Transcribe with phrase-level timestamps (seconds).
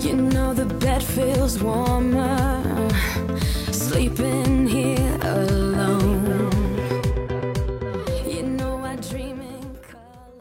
[0.00, 2.58] You know the bed feels warmer
[3.70, 6.50] sleeping here alone.
[8.26, 10.40] You know I dream in color.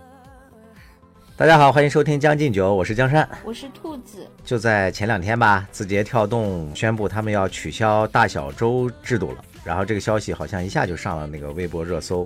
[1.36, 3.28] 大家好，欢迎收听《将进酒》，我是江山。
[3.44, 12.26] 我是兔子，就在前两天吧，字节跳动宣布他们要取消大小周制度了，然后这个消息好像一下就上了那个微博热搜。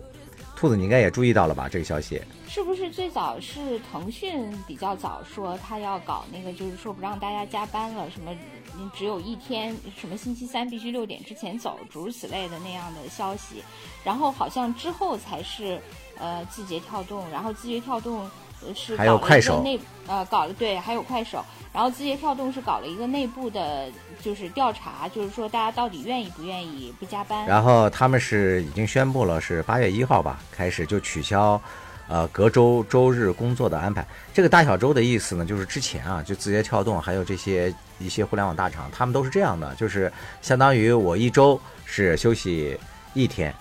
[0.56, 1.68] 兔子，你应该也注意到了吧？
[1.68, 8.32] 这个消息，是不是最早是腾讯比较早说他要搞那个，就是说不让大家加班了，什么
[8.78, 13.64] 你只有一天，什么星期三必须六点之前走，诸如此类的那样的消息。
[14.04, 15.82] 然后好像之后才是
[16.18, 18.30] 呃字节跳动，然后字节跳动
[18.76, 23.88] 是还有快手内呃搞了对，还有快手，然后字节跳动是搞了一个内部的，
[24.22, 27.46] 就是调查，就是说大家到底愿意不愿意不加班。
[27.46, 31.60] 然后他们是已经宣布了，是八月一号吧开始就取消，
[32.08, 34.06] 呃隔周周日工作的安排。
[34.34, 40.12] 这个大小周的意思呢，就是之前啊，就字节跳动还有这些一些互联网大厂，他们都是这样的，就是
[40.42, 42.78] 相当于我一周是休息
[43.14, 43.54] 一天，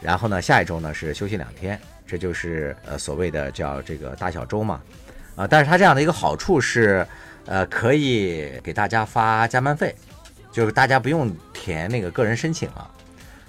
[0.00, 4.80] 然后呢下一周呢是休息两天，这就是呃所谓的叫这个大小周嘛。
[5.36, 7.04] 啊，但是它这样的一个好处是，
[7.46, 9.94] 呃，可以给大家发加班费，
[10.52, 12.90] 就是大家不用填那个个人申请了。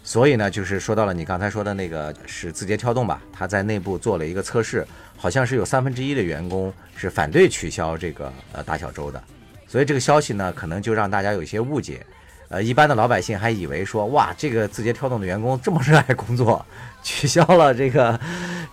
[0.04, 9.24] 所以呢，就是说到了你刚才说的那个是字节跳动吧，它在内部做了一个测试，好像是有三分之一的员工是反对取消这个呃大小周的，
[9.68, 12.06] 所以这个消息呢，可能就让大家有一些误解。
[12.48, 16.64] 呃，一般的老百姓还以为说，哇，这个字节跳动的员工这么热爱工作，
[17.02, 18.20] 取消了这个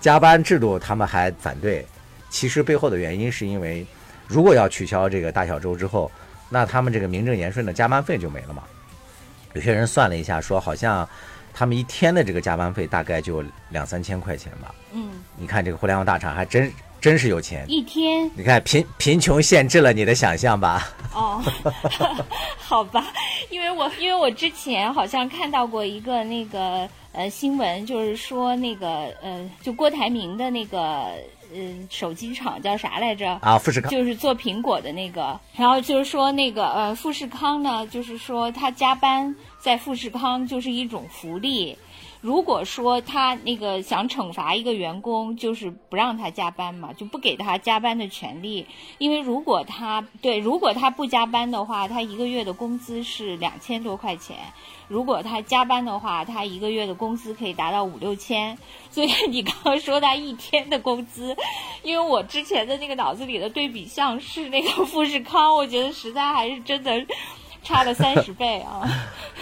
[0.00, 1.86] 加班制度，他们还反对。
[2.28, 3.86] 其实背后的原因是因为，
[4.26, 6.10] 如果要取消这个大小周之后，
[6.48, 8.62] 那他们这个名正言顺的加班费就没了嘛。
[9.54, 11.08] 有些人算了一下，说好像
[11.54, 14.74] 他们一天的这个加班费大概就两三千块钱吧。
[14.92, 16.70] 嗯，你看这个互联网大厂还真
[17.02, 17.66] 真是有钱。
[17.68, 20.88] 一天你看贫贫穷限制了你的想象吧？
[21.12, 21.42] 哦，
[22.56, 23.12] 好吧，
[23.50, 28.88] 因为我因为我之前好像看到过一个那个呃新闻，就是说那个
[29.20, 30.78] 呃就郭台铭的那个
[31.52, 31.58] 呃
[31.90, 33.36] 手机厂叫啥来着？
[33.42, 41.76] 啊，富士康就是做苹果的那个，然后就是说那个呃富士康呢，就是说他加班在富士康就是一种福利。
[42.22, 48.64] 如果说他那个想惩罚一个员工，就是不让他加班嘛，就不给他加班的权利。
[48.98, 54.36] 因为如果他对，如果他不加班的话，他一个月的工资是两千多块钱；
[54.86, 58.56] 如果他加班的话，他一个月的工资可以达到五六千。
[58.88, 61.36] 所以你刚刚说他一天的工资，
[61.82, 67.04] 因为我之前的那个脑子里的对比项是那个富士康，我觉得实在还是真的
[67.64, 68.88] 差了三十倍啊。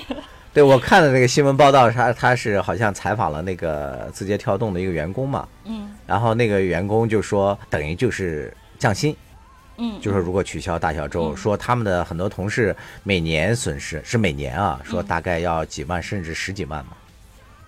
[0.53, 9.15] 对我看的那个新闻报道，他他是好像采访了那个字节跳动的一个员工嘛，嗯然后那个员工就说，等于就是降薪，
[9.77, 12.75] 嗯，就说如果取消大小周，嗯说他们的很多同事
[13.05, 16.93] 每年损失是每年啊，说大概要几万甚至十几万嘛。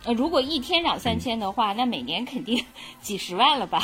[0.04, 2.64] 呃，如果一天两三千的话，那每年肯定
[3.00, 3.80] 几十万了吧？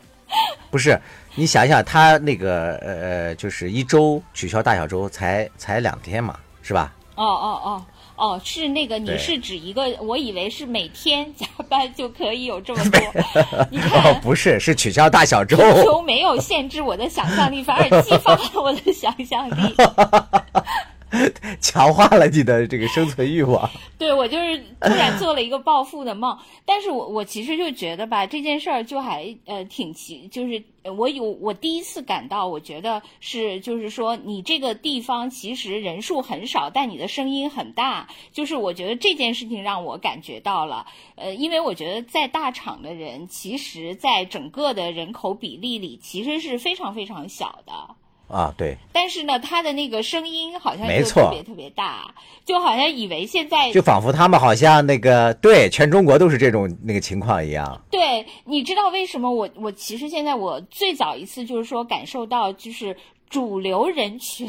[0.70, 1.00] 不是，
[1.34, 6.92] 你想一想，他那个呃，就是一周取消大小周才才两天嘛，是吧？
[7.14, 7.84] 哦哦哦
[8.18, 9.88] 哦，是那个，你是指一个？
[10.00, 13.00] 我以为是每天加班就可以有这么多。
[13.70, 15.56] 你哦看，，不是，是取消大小周。
[15.84, 19.74] 球没有限制我的想象力，反而激发了我的想象力。
[21.60, 23.68] 强化了你的这个生存欲望。
[23.98, 30.62] 对我就是突然做了一个暴富的梦， 但是我我其实就觉得吧，这件事儿就还呃挺奇，就是
[30.96, 40.86] 我有我第一次感到，我觉得是就是说你这个地方其实人数很少，但你的声音很大，就是我觉得这件事情让我感觉到了，
[41.16, 47.96] 呃，因为我觉得在大厂的人，其实在整个的人口比例里其实是非常非常小的。
[48.28, 57.80] 啊，对，但是呢，他的那个声音好像没错就特别特别大，就好像以为现在就仿佛他们好像那个对全中国都是这种那个情况一样。
[57.90, 62.96] 对，你知道为什么我我其实现在我最早一次就是说感受到就是。
[63.30, 64.48] 主流人群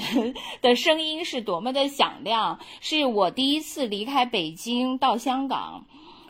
[0.61, 5.83] 的声音是多么的响亮，是我第一次离开北京到香港。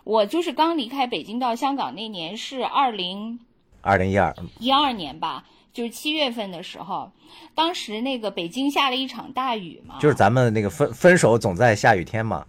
[0.04, 3.40] 我就是刚离开北京到香港那年是二零
[3.82, 5.44] 二零一二，一二年吧，
[5.74, 7.12] 就是七月份的时候，
[7.54, 12.46] 当时那个北京下了一场大雨嘛，就是咱们那个分分手总在下雨天嘛，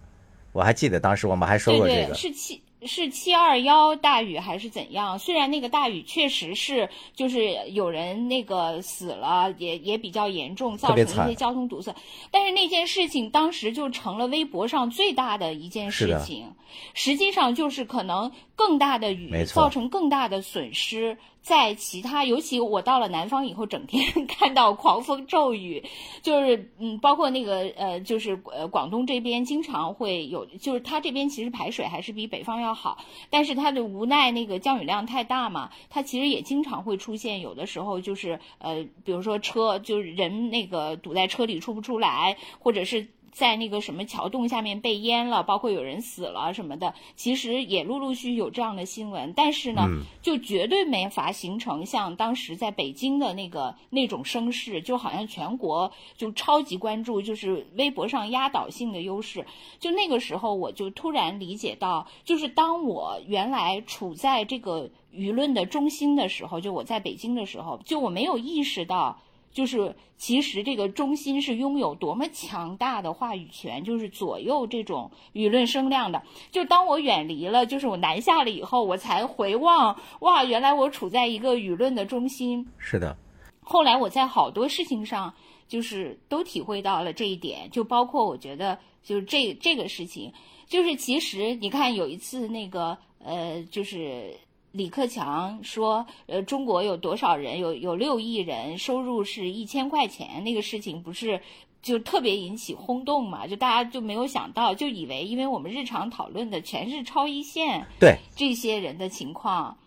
[0.51, 2.15] 我还记得当时我们还说对对，过这个。
[2.15, 5.19] 是七是七二幺大雨还是怎样？
[5.19, 11.95] 虽然那个大雨确实是就是有人那个死了，也也比较严重，造成一些交通堵塞，
[12.31, 16.51] 但是那件事情当时就成了微博上最大的一件事情。
[16.95, 25.83] 实际上就是可能更大的雨造成更大的损失，在其他，尤其我到了南方以后，整天看到狂风骤雨，
[26.21, 32.99] 就是嗯，包括那个呃，就是呃，广东这边经常会有，就是它这边其实排水还是比北方要好，
[33.31, 43.07] 但是它的无奈那个降雨量太大嘛，它其实也经常会出现，有的时候就是呃，比如说车就是人那个堵在车里出不出来，或者是。
[43.31, 49.33] 在那个什么桥洞下面被淹了，包括有人死了什么的，其实也陆陆续续有这样的新闻。
[49.35, 49.87] 但是呢，
[50.21, 59.45] 就绝对没法形成像当时在北京的那个那种声势，就好像全国就超级关注，就是微博上压倒性的优势。
[59.79, 69.17] 就那个时候，我就突然理解到，就是当我原来处在这个舆论的中心的时候，就我在北京的时候，就我没有意识到。
[69.51, 76.23] 就是其实这个中心是拥有多么强大的话语权，就是左右这种舆论声量的。
[76.51, 82.65] 就当我远离了，就是我南下了以后，我才回望，哇，原来我处在一个舆论的中心。
[82.77, 83.17] 是的。
[83.59, 85.33] 后来我在好多事情上，
[85.67, 90.31] 就是都体会到了这一点，就包括我觉得，就是这这个事情，
[90.65, 94.35] 就是其实你看有一次那个呃，就是。
[94.71, 97.59] 李克强说：“呃，中国有多少人？
[97.59, 100.43] 有有六亿人，收入是一千块钱。
[100.43, 101.41] 那个事情不是
[101.81, 103.45] 就特别引起轰动嘛？
[103.45, 109.77] 就大家就没有想到，就以为因为我们日常讨论的全是超一线对这些人的情况，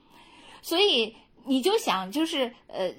[0.62, 1.14] 所以。”
[1.46, 2.90] 你就想，就是呃，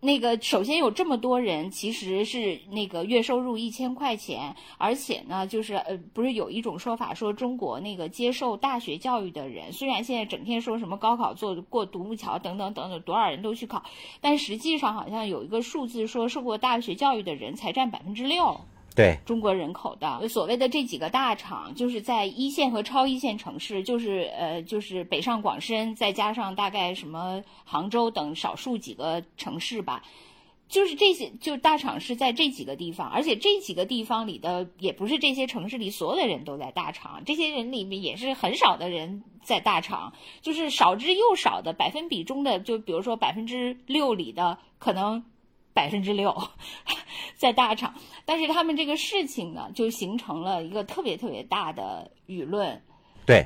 [0.00, 13.82] 那个首先有这么多人，其实是那个月收入一千块钱，而且呢，就是呃，不是有一种说法说中国那个接受大学教育的人，虽然现在整天说什么高考做过独木桥等等等等，多少人都去考，
[14.20, 18.60] 但实际上好像有一个数字说，受过大学教育的人才占百分之六。
[18.94, 19.18] 对。
[19.24, 20.28] 中国人口的。
[20.28, 30.02] 所谓的这几个大厂，就是在一线和超一线城市，就是呃，就是北上广深，再加上大概什么杭州等少数几个城市吧，
[30.68, 45.24] 就是这些，就大厂是在这几个地方，而且这几个地方里的也不是这些城市里所有的人都在大厂，这些人里面也是很少的人在大厂，就是少之又少的百分比中的，就比如说百分之六里的可能。
[45.74, 46.34] 百分之六，
[47.36, 47.92] 在大厂，
[48.24, 52.80] 但是他们这个事情呢，就形成了一个特别特别大的舆论。
[53.26, 53.44] 对，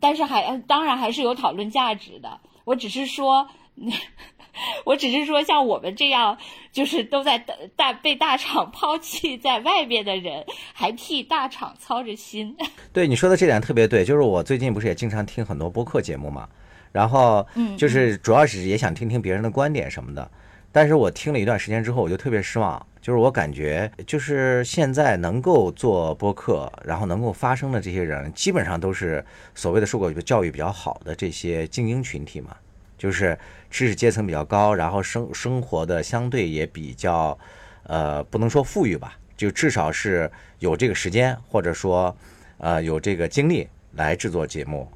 [0.00, 2.40] 但是还当然还是有讨论价值的。
[2.64, 3.48] 我只是说，
[4.84, 6.36] 我只是说，像我们这样，
[6.72, 7.38] 就是都在
[7.76, 10.44] 大被大厂抛弃在外边的人，
[10.74, 12.56] 还替大厂操着心。
[12.92, 16.48] 对你说的这点特别对，就是我最近不是也经常听很多播客节目嘛，
[16.90, 17.46] 然后
[17.78, 20.28] 就是主要是也想听听别人的观点什么的。
[20.72, 22.86] 但是我听了一段时间之后，我就特别失望。
[23.00, 29.24] 就是我感觉，就是现在能够做播客，然后能够发声的这些人，基本上都是
[29.54, 32.54] 所谓的受过教育比较好的这些精英群体嘛，
[32.98, 33.38] 就是
[33.70, 37.36] 知识阶层比较高，然后生生活的相对也比较，
[37.84, 42.14] 呃，不能说富裕吧，就至少是有这个时间，或者说，
[42.58, 44.86] 呃，有这个精力来制作节目，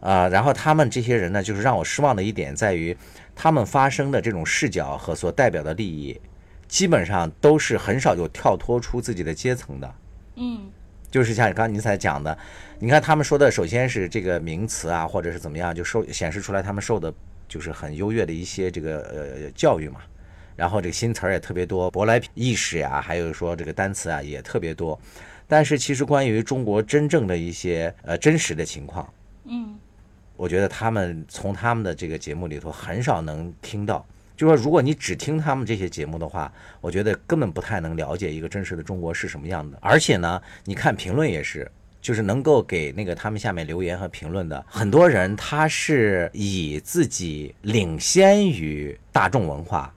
[0.00, 2.96] 啊，然后他们这些人呢，就是让我失望的一点在于。
[3.34, 6.20] 他们发生的这种视角和所代表的利益，
[6.68, 9.94] 基本上都是很少有跳脱出自己的阶层的。
[10.36, 10.70] 嗯，
[11.10, 12.36] 就是像刚刚您才讲的，
[12.78, 17.12] 你看他们说的，首先是这个名词啊，或者是怎么样，就受显示出来他们受的
[17.48, 20.00] 就是很优越的一些这个呃教育嘛。
[20.56, 24.98] 然后这个新词儿也特别多，舶来意识呀，还有说这个单词啊也特别多。
[25.46, 29.12] 但是其实关于中国真正的一些呃真实的情况，
[29.44, 29.76] 嗯。
[30.36, 34.04] 我觉得他们从他们的这个节目里头很少能听到，
[34.36, 39.78] 就说如果你只听他们这些节目的话，我觉得根本不太能了解一个真实的中国是什么样的。
[39.80, 41.70] 而且呢，你看评论也是，
[42.02, 49.94] 就是能够给那个他们下面留言和评论的很多人，他是以自己领先于大众文化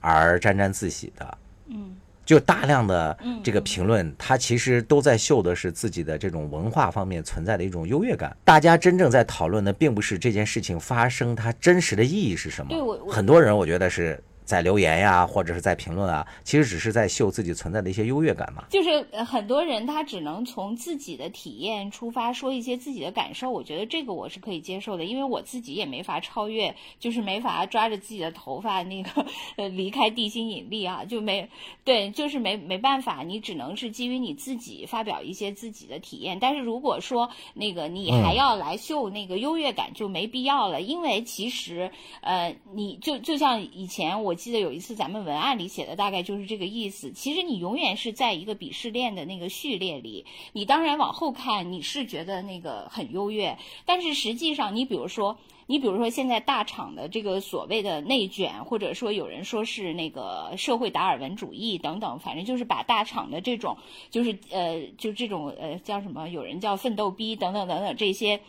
[0.00, 1.38] 而沾沾自喜的。
[1.66, 1.96] 嗯。
[2.24, 8.36] 就大量的这个评论，他其实都在秀的是自己的这种文化方面存在的一种优越感。
[8.44, 12.68] 大家真正在讨论的，并不是这件事情发生它真实的意义是什么。
[12.70, 14.22] 对我，很多人我觉得是。
[14.52, 18.64] 在留言呀，或者是在评论啊，其实只是在秀自己存在的一些优越感嘛。
[18.68, 23.50] 就是很多人他只能从自己的体验出发，说一些自己的感受。
[23.50, 29.24] 我觉得这个我是可以接受的，因为我自己也没法超越，就是没法抓着自己的头发那个
[29.56, 31.48] 呃离开地心引力啊，就没
[31.82, 36.38] 对，就是没没办法，你只能是基于你自己发表一些自己的体验。
[36.38, 41.90] 但是如果说那个你还要来秀那个优越感，就没必要了，因为其实
[42.20, 44.36] 呃，你就就像以前我。
[44.42, 47.12] 记得有一次咱们文案里写的大概就是这个意思。
[47.12, 53.56] 其实你永远是在一个鄙视链的那个序列里，你当然往后看你是觉得那个很优越，
[53.86, 55.38] 但是实际上你比如说。
[55.68, 63.78] 你比如说，现在大厂的这个所谓的内卷，或者说有人说是那个社会达尔文主义等等，反正就是把大厂的这种，
[64.10, 66.28] 就是呃，就这种呃叫什么？
[66.28, 68.40] 有人叫奋斗逼等等等等这些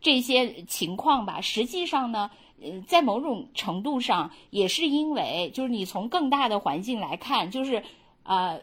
[0.00, 1.40] 这些情况吧。
[1.40, 2.30] 实际上呢，
[2.62, 7.82] 呃，在某种程度上也是因为，就是你从更大的环境来看，就是
[8.22, 8.60] 呃，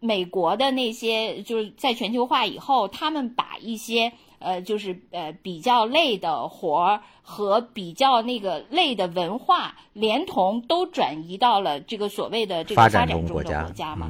[0.00, 4.12] 美国的那些就是在全球化以后，他们把一些。
[4.42, 14.08] 呃，就是呃比较累的活儿和比较那个累的文化，连同都转移到了这个所谓的这个发展中的国家嘛。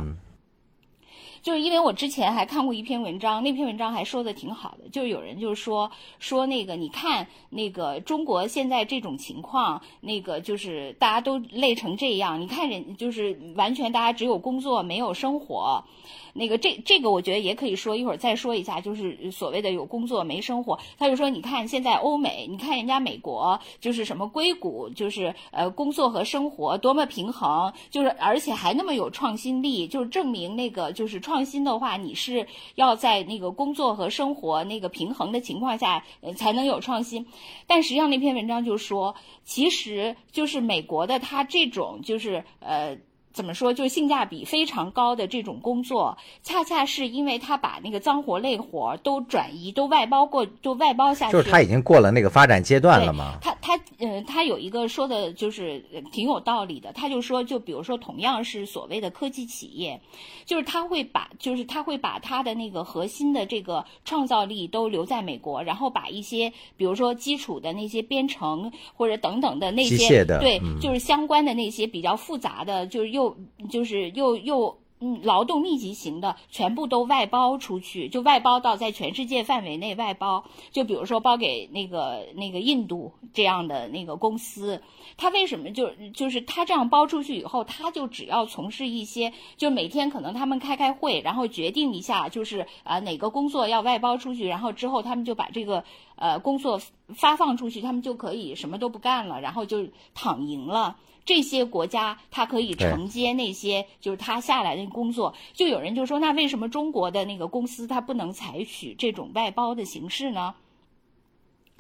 [1.42, 15.84] 就是因为我之前还看过一篇文章，那篇文章还说的挺好的，就是有人就是说说那个你看那个中国现在这种情况，那个就是大家都累成这样，你看人就是完全大家只有工作没有生活。
[16.32, 20.78] 那个这这个我觉得也可以说一会儿再说一下，就是所谓的有工作没生活。
[20.98, 36.04] 他就说，你看现在欧美，你看人家美国，就是什么硅谷，就是呃工作和生活多么平衡，就是而且还那么有创新力，就是证明那个就是创新的话，你是要在那个工作和生活那个平衡的情况下
[36.36, 37.26] 才能有创新。
[37.66, 42.96] 但实际上那篇文章就说，其实就是美国的他这种就是呃。
[43.32, 43.72] 怎么说？
[43.72, 51.32] 就是性价比非常高的这种工作，恰恰是因为他把那个脏活累活都转移、都外包过、都外包下去。
[51.32, 53.38] 就是他已经过了那个发展阶段了吗？
[53.40, 56.92] 他他呃，他有一个说的，就是挺有道理的。
[56.92, 60.00] 他就说，就比如说，同样是所谓的科技企业，
[60.44, 73.29] 就是他会把，就是他会把他的那个核心的这个创造力都留在美国，然后把一些，比如说基础的那些编程或者等等的那些，对，就是相关的那些比较复杂的，就是又。
[73.68, 80.44] 就是又又嗯，劳动密集型的全部都外包出去，就外包到在全世界范围内外包。
[80.72, 84.82] 就比如说包给那个那个印度这样的那个公司，
[85.16, 95.82] 他为什么就就是他这样包出去以后，他就只要从事一些，就每天可能他们开开会，然后决定一下，就是啊哪个工作要外包出去，然后之后他们就把这个
[96.16, 96.78] 呃工作
[97.14, 100.98] 发放出去，他们就可以什么都不干了，然后就躺赢了。
[101.24, 110.54] 这些国家，它可以承接那些就是他下来的工作，就有人就说，那为什么中国的那个公司它不能采取这种外包的形式呢？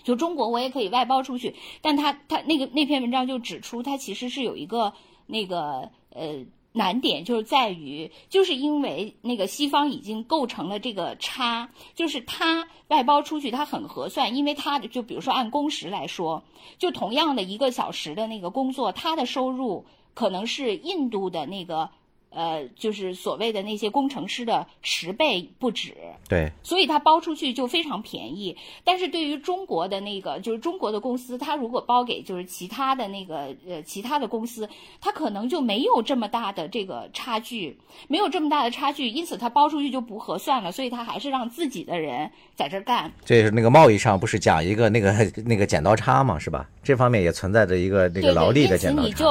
[0.02, 4.92] 就中国我也可以外包出去，但他他那个那篇文章就指出，它其实是有一个
[5.26, 6.44] 那个呃。
[6.72, 16.42] 难点就是在于，就是因为那个西方已经构成了这个差，就是它外包出去它很合算，因为它就比如说按工时来说，
[16.78, 19.84] 就同样的一个小时的那个工作，它的收入
[20.14, 21.90] 可能是印度的那个。
[22.30, 25.94] 呃，就是所谓的那些工程师的十倍不止，
[26.28, 28.56] 对，所以它包出去就非常便宜。
[28.84, 34.68] 但是对于中国的那个，就是中国的公司，它如果包给就是其他的那个呃其他的公司，
[35.00, 43.12] 它可能就没有这么大的这个差距，没有这么大的差距，因此它包出去就不合算了，所以它还是让自己的人在这干。
[43.24, 45.12] 这是那个贸易上不是讲一个那个
[45.44, 46.68] 那个剪刀差嘛，是吧？
[46.84, 49.08] 这方面也存在着一个那个劳力的剪刀差。
[49.08, 49.24] 因此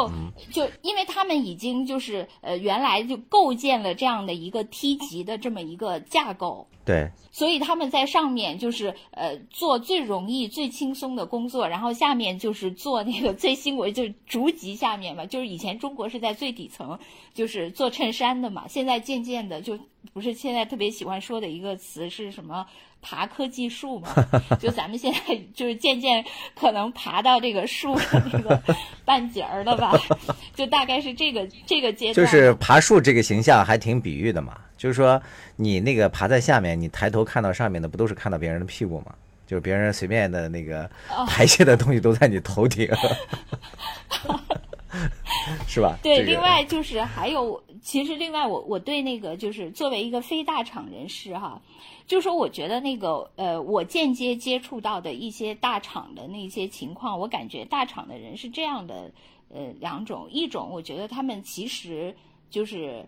[0.46, 2.89] 你就就因为他们已经就是呃原来。
[2.90, 16.98] 来就构建了这样的一个梯级的这么一个架构，对，所以他们在上面就是呃做最容易、最轻松的工作，然后下面就是做那个最辛苦，就是逐级下面嘛，就是以前中国是在最底层，
[17.34, 19.78] 就是做衬衫的嘛，现在渐渐的就
[20.14, 22.66] 不是现在特别喜欢说的一个词是什么？
[23.02, 24.10] 爬科技树嘛，
[24.60, 25.20] 就咱们现在
[25.54, 26.22] 就是渐渐
[26.54, 28.62] 可能爬到这个树的那个
[29.06, 29.98] 半截儿了吧，
[30.54, 32.16] 就大概是这个这个阶段。
[32.16, 35.22] 就是爬树这个形象还挺比喻的嘛，就是说
[35.56, 39.16] 你那个爬在下面，你抬头看到上面的不都是看到别人的屁股吗？
[39.48, 40.88] 就是别人随便的那个
[41.26, 42.88] 排泄的东西都在你头顶，
[45.68, 45.98] 是吧？
[46.04, 51.62] 对，另外就是还有，其实另外我我对那个就是作为一个非大厂人士哈。
[52.08, 59.12] 就说我觉得那个呃，我间接接触到的一些大厂的那些情况，我感觉大厂的人是这样的，
[59.54, 62.16] 呃，两种，一种我觉得他们其实
[62.50, 63.06] 就是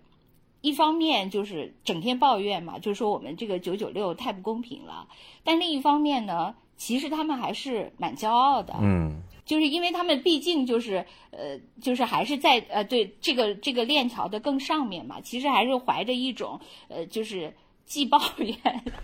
[0.61, 5.07] 一方面就是整天抱怨嘛，就是说我们这个九九六太不公平了，
[5.43, 9.19] 但另一方面呢，其实他们还是蛮骄傲的，嗯，
[9.51, 17.53] 就是因为他们毕竟就是呃，就是还是在呃对这个这个链条的更上面嘛，其实还是怀着一种呃就是。
[17.83, 18.57] 既抱怨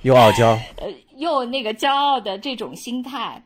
[0.03, 0.87] 又傲娇，呃，
[1.17, 3.43] 又那个骄傲的这种心态，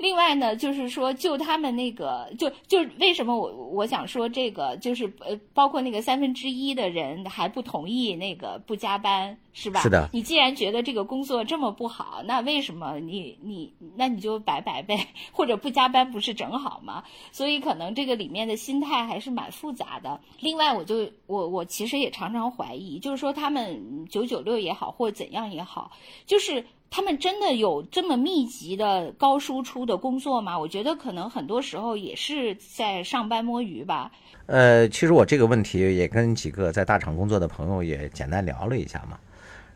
[0.00, 9.80] 另外呢，就是说，就他们那个，就就为什么我我想说这个，就是呃，包括那个三分之一的人还不同意那个不加班，是吧？
[9.82, 17.04] 是的你既然觉得这个工作这么不好，那为什么你你那你就白白呗，或者不加班不是正好吗？
[17.30, 20.18] 所以可能这个里面的心态还是蛮复杂的。
[20.40, 25.90] 另外，我就我我其实也常常怀疑，就是说他们九九六也好，或者怎样也好，
[26.24, 30.58] 就是他们真的有这么密集的高输出的工作吗？
[30.58, 34.10] 我觉得可能很多时候也是在上班摸鱼吧。
[34.46, 39.16] 呃，其实我这个问题也跟几个在大厂工作的朋友也简单聊了一下嘛。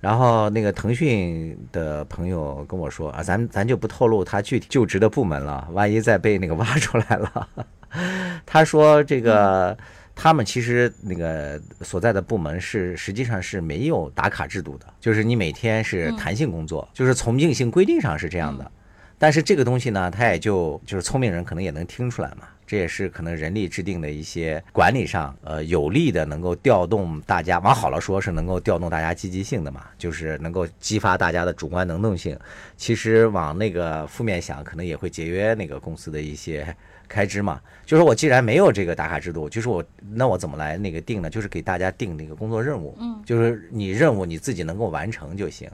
[0.01, 7.49] 然后那个腾讯的朋友跟我说啊，咱咱就不透露他具体就职的部门了，万一再被那个挖出来了。
[8.45, 9.79] 他说这个
[10.15, 18.71] 他们其实那个所在的部门是实际上是没有打卡制度的，就是你每天是弹性工作，就是从硬性规定上是这样的。
[19.19, 32.39] 但是这个东西呢，他也就就是聪明人可能也能听出来嘛，这也是可能人力制定的一些管理上，呃，有利的能够调动大家，往好了说是能够调动大家积极性的嘛，就是能够激发大家的主观能动性。
[32.77, 36.77] 其实往那个负面想，可能也会节约那个公司的一些
[37.15, 37.61] 开支嘛。
[37.87, 41.31] 就是我既然没有这个打卡制度，就是我那我怎么来那个定呢？
[41.31, 45.71] 就是给大家定那个工作任务，嗯，就是你任务你自己能够完成就行。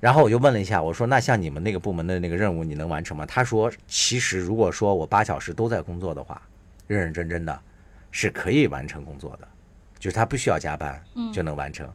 [0.00, 3.24] 然后我就问了一下，我说那像你们那个部门的那个任务你能完成吗？
[3.24, 6.40] 他说其实如果说我八小时都在工作的话，
[6.86, 7.58] 认认真真的，
[8.10, 9.48] 是可以完成工作的，
[9.98, 11.88] 就是他不需要加班就能完成。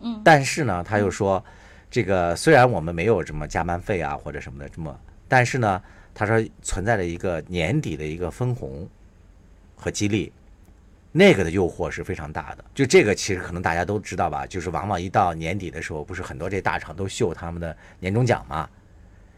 [0.00, 1.44] 嗯但是呢，他又说，
[1.90, 4.96] 这个虽然我们没有什么加班费啊或者什么的这么，
[5.26, 5.82] 但是呢，
[6.16, 8.88] 他说存在着一个年底的一个分红
[9.76, 10.32] 和激励。
[11.12, 18.68] 那个的诱惑是非常大的，就这个其实可能大家都知道吧，就是往往一到年底的时候，不是很多这大厂都秀他们的年终奖嘛，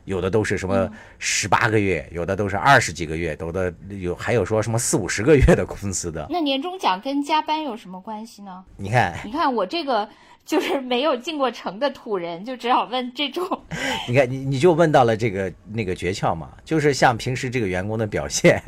[0.05, 6.27] 有的都是什么十八个月，有的都是二十几个月，有的有还有说什么四五十个月的工资的。
[6.29, 8.65] 那年终奖跟加班有什么关系呢？
[8.77, 10.09] 你看，你看我这个
[10.49, 13.47] 就是没有进过城的土人，就只好问这种。
[14.09, 18.63] 你看，你你就问到了这个那个诀窍嘛，就是像平时这个员工的表现，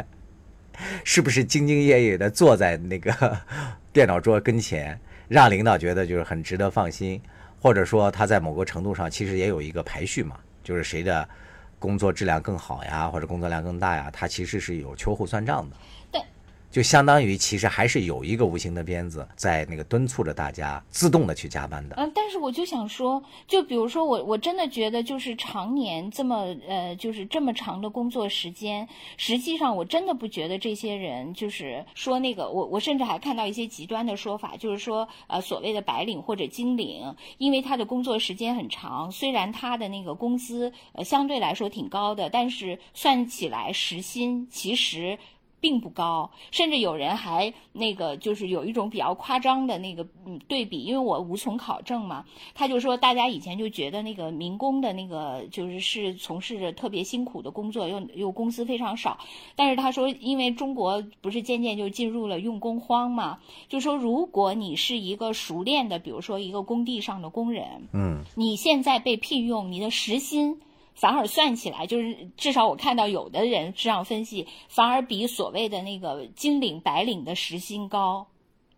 [1.04, 3.10] 是不是兢兢业业的坐在那个
[3.94, 7.18] 电脑桌跟前，让领导觉得就是很值得放心，
[7.62, 11.26] 或者说他在某个程度上其实也有一个排序嘛，就是谁的
[11.78, 15.76] 工作质量更好呀，或者工作量更大呀，他其实是有秋后算账的。
[16.70, 21.96] 就相当于其实还是有一个无形的鞭子在那个敦促着大家自动的去加班的。
[21.96, 45.18] 嗯，但是我就想说，就比如说我，我真的觉得就是常年这么呃，就是这么长的工作时间，实际上我真的不觉得这些人就是说那个，我我甚至还看到一些极端的说法，就是说呃所谓的白领或者金领，因为他的工作时间很长，虽然他的那个工资呃相对来说挺高的，但是算起来时薪其实。
[45.60, 59.18] 并不高，甚至有人还那个就是有一种比较夸张的那个嗯对比，因为我无从考证嘛，他就说大家以前就觉得那个民工的那个就是是从事着特别辛苦的工作，又又工资非常少，
[59.54, 70.58] 但是他说因为中国不是渐渐就进入了用工荒嘛，就说如果你是一个熟练的，比如说一个工地上的工人，嗯，你现在被聘用，你的时薪。
[71.00, 78.26] 反而算起来，就是至少我看到有的人这样分析，反而比所谓的那个金领、白领的时薪高。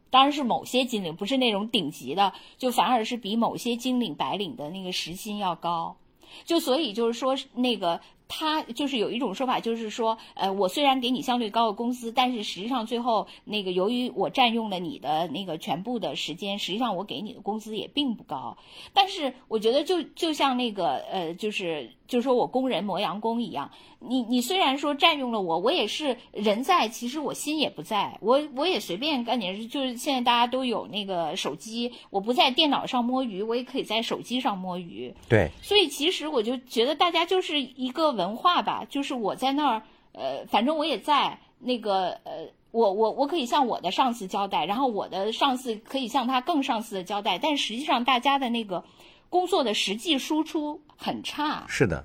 [0.09, 5.97] 当然是某些金领，不是那种顶级的，就反而是比某些金领、白领的那个时薪要高。
[6.45, 8.01] 就所以就是说那个。
[8.35, 18.57] 他就是有一种说法，就是说，呃，我虽然给你相对高的工资，但是实际上最后那个由于我占用了你的那个全部的时间，实际上我给你的工资也并不高。
[18.95, 29.67] 但是我觉得就就像那个呃，就是就是说我工人磨洋工一样，你你虽然说占用了我，我也是人在，其实我心也不在，我我也随便干点事。
[29.67, 35.15] 就是现在大家都有那个手机，我不在电脑上摸鱼，我也可以在手机上摸鱼。
[35.27, 48.85] 对，所以其实我就觉得大家就是一个文化吧，就是我在那儿，呃，反正我也在那个，呃，我我我可以向我的上司交代，然后我的上司可以向他更上司的交代，但实际上大家的那个
[49.33, 51.65] 工作的实际输出很差。
[51.67, 52.05] 是的，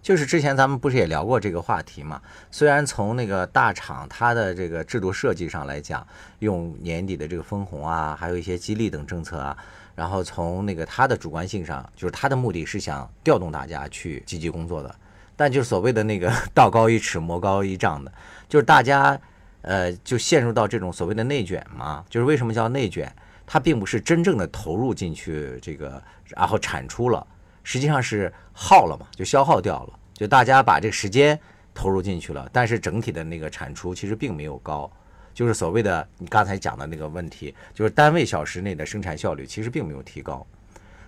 [0.00, 2.22] 就是之前咱们不是也聊过这个话题嘛？
[2.48, 6.06] 虽然从那个大厂它的这个制度设计上来讲，
[6.38, 9.56] 用年底的这个分红啊，还有一些激励等政策啊。
[9.96, 14.94] 然后从那个他的主观性上，就是他的目的是想调动大家去积极工作的，
[15.34, 18.12] 但就是所谓的那个 道高一尺魔高一丈的，
[18.48, 19.20] 就是大家
[19.62, 22.04] 呃就陷入到这种所谓的内卷嘛。
[22.08, 23.12] 就是为什么叫内卷？
[23.46, 27.26] 它并不是真正的投入进去这个，然后产出了，
[27.62, 29.98] 实际上是耗了嘛，就消耗掉了。
[30.12, 31.38] 就大家把这个时间
[31.74, 34.90] 投入进去了，但是整体的那个产出其实并没有高，
[35.32, 40.46] 就是所谓的你刚才讲的那个问题，就是单位小时内的生产效率其实并没有提高。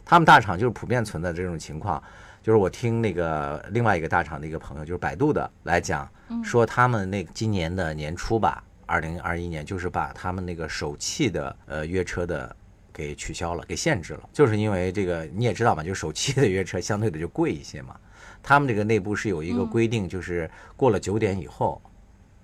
[0.04, 2.02] 他们大厂就是普遍存在这种情况，
[2.42, 6.08] 就是我听那个另外一个大厂的一个朋友，就是百度的来讲，
[6.44, 12.54] 说他们那今年的年初吧，二零二一年，就是把他们那个首汽的呃约车的
[12.96, 17.94] 给取消了，给限制了，就是因为这个你也知道嘛，就首期的约车相对的就贵一些嘛，
[18.42, 21.78] 他们这个内部是有一个规定，就是过了九点以后，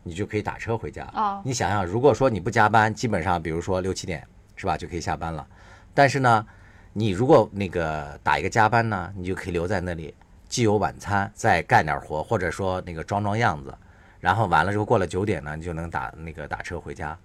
[0.02, 1.08] 你就可以打车回家。
[1.14, 1.40] 哦。
[1.42, 4.22] 你想想，如果说你不加班，基本上比如说六七点
[4.54, 5.46] 是吧，就可以下班了。
[5.94, 6.46] 但是呢，
[6.92, 10.14] 你如果那个打一个加班呢，你就可以留在那里，
[10.50, 13.74] 既有晚餐，再干点活，或者说那个装装样子，
[14.20, 17.18] 然后完了之后过了九点呢，你就能打那个打车回家，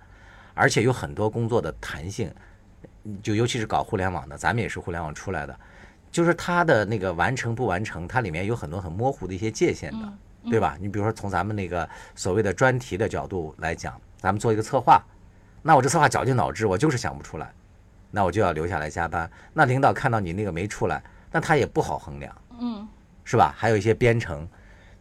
[0.54, 2.34] 而且有很多工作的弹性，
[3.22, 5.58] 就尤其是搞互联网的，咱们也是互联网出来的，
[6.12, 10.14] 就是它的那个完成不完成，它里面有很多很模糊的一些界限的，
[10.50, 10.78] 对吧？
[10.80, 15.02] 你比如说从咱们那个所谓的专题的角度来讲，咱们做一个策划，
[15.62, 17.52] 那我这策划绞尽脑汁，我就是想不出来，
[18.12, 19.30] 那我就要留下来加班。
[19.54, 22.88] 那领导看到你那个没出来，那他也不好衡量，嗯，
[23.24, 23.54] 是吧？
[23.58, 24.48] 还有一些编程，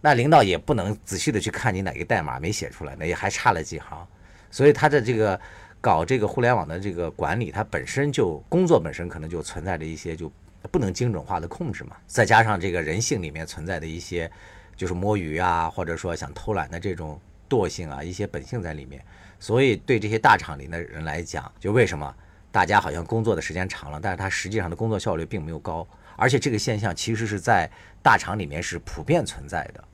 [0.01, 4.07] 那领导也不能仔细的去看你哪个代码没写出来，那也还差了几行，
[4.51, 5.41] 所以他的这个
[5.87, 10.29] 搞这个互联网的这个管理，它本身就工作本身可能就存在着一些就
[10.72, 14.29] 不能精准化的控制嘛，再加上这个人性里面存在的一些
[14.75, 19.01] 就是摸鱼啊，或者说想偷懒的这种惰性啊，一些本性在里面，
[19.38, 22.12] 所以对这些大厂里的人来讲，就为什么
[22.51, 27.70] 大家好像工作的时间长了，但是他实际上的工作效率并没有高，而且这个现象其实是在
[28.03, 29.85] 大厂里面是普遍存在的。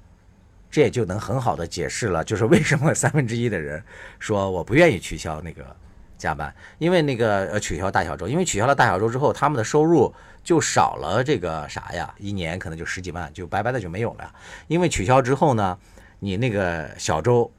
[0.71, 3.85] 这也就能很好的解释了，就是为什么三分之一的人
[4.19, 5.77] 说我不愿意取消那个
[6.23, 14.33] 加班，因为那个呃取消大小周，因为取消了大小周之后，他们的收入就少了这个啥呀，一年可能就十几万，就白白的就没有了。
[14.69, 15.77] 因为取消之后呢，
[16.21, 17.51] 你那个小周，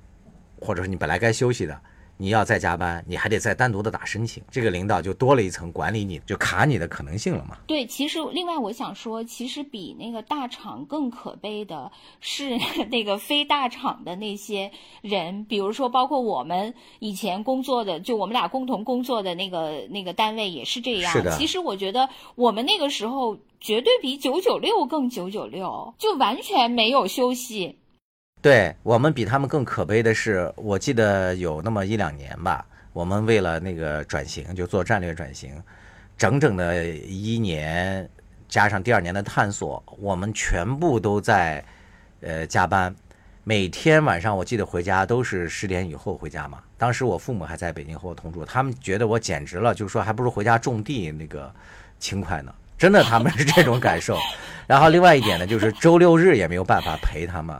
[0.61, 1.77] 或者是你本来该休息的，
[2.23, 7.57] 你要再加班，你还得再单独的打申请，这个领导就多了一层管理你，就卡你的可能性了嘛。
[7.67, 12.57] 对，其实另外我想说，其实比那个大厂更可悲的是
[12.89, 21.11] 那个非大厂的那些人，比如说包括我们以前工作的，就我们俩共同工作的那个那个单位也是这样。
[21.11, 27.79] 是的其实我觉得我们那个时候绝对比九九六更九九六，就完全没有休息。
[28.43, 35.63] 对我们比他们更可悲的是，我记得有那么一两年吧，我们为了那个转型，就做战略转型，
[36.17, 38.09] 整整的一年
[38.49, 41.63] 加上第二年的探索，我们全部都在
[42.19, 42.93] 呃加班，
[43.45, 46.59] 每天晚上我记得回家都是十点以后回家嘛。
[46.77, 51.49] 当时我父母还在北京和我同住，他们觉得我简直了，就说还不如回家种地那个
[51.97, 52.53] 轻快呢。
[52.77, 54.17] 真的，他们是这种感受。
[54.67, 57.55] 然后另外一点呢，就是周六日也没有办法陪他们。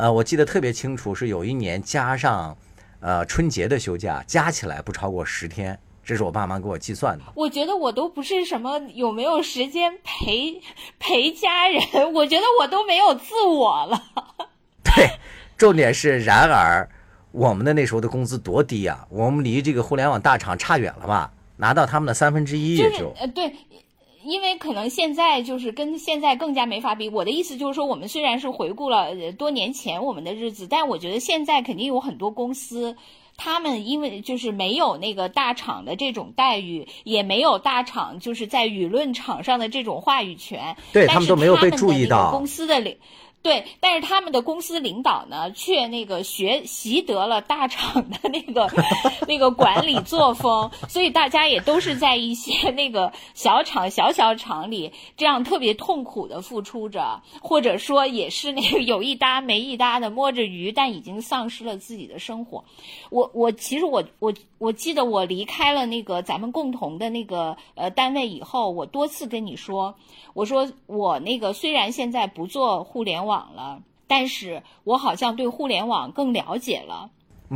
[0.00, 2.56] 呃，我记得特别清楚，是有一年加上
[3.00, 7.24] 呃春节的休假，加起来不超过十天，这是我爸妈给我计算的。
[7.34, 10.58] 我觉得我都不是什么有没有时间陪
[10.98, 11.82] 陪家人，
[12.14, 14.02] 我觉得我都没有自我了。
[14.82, 15.10] 对，
[15.58, 16.88] 重点是，然而
[17.30, 21.30] 我们的那时候的工资多低呀、我们离这个互联网大厂差远了吧？
[21.58, 22.96] 拿到他们的三分之一也就。
[22.96, 23.54] 就是呃，对，
[24.24, 27.08] 因为可能现在就是跟现在更加没法比。
[27.08, 32.96] 我的意思就是说，我们虽然是回顾了呃多年前我们的日子，但我觉得现在肯定有很多公司。
[33.42, 42.98] 他们因为就是没有那个大厂的这种待遇，也没有大厂就是在舆论场上的这种话语权，对他们都没有被注意到公司的领
[43.42, 48.68] 对，但是他们的公司领导呢，却那个学习得了大厂的那个
[49.26, 62.64] 那个管理作风，所以大家也都是在一些那个小厂、小小厂里这样特别痛苦的付出着，或者说也是那个有一搭没一搭的摸着鱼，但已经丧失了自己的生活。
[63.08, 69.94] 我我其实我我我记得我离开了那个咱们共同的那个呃单位以后，我多次跟你说，
[70.34, 77.08] 我说我那个虽然现在不做互联网了，但是我好像对互联网更了解了。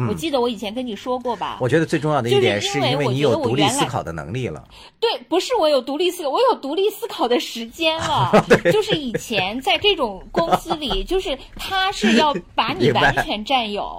[0.09, 1.59] 我记得我以前跟你说过吧？
[1.61, 4.67] 我觉得最重要的一就是点是因为我觉得你有独立我原来思考的能力了。
[4.99, 8.33] 对，不是我有独立思考，我有独立思考的时间了。
[8.73, 13.97] 就是以前在这种公司里，就是他是要把你 完全占有。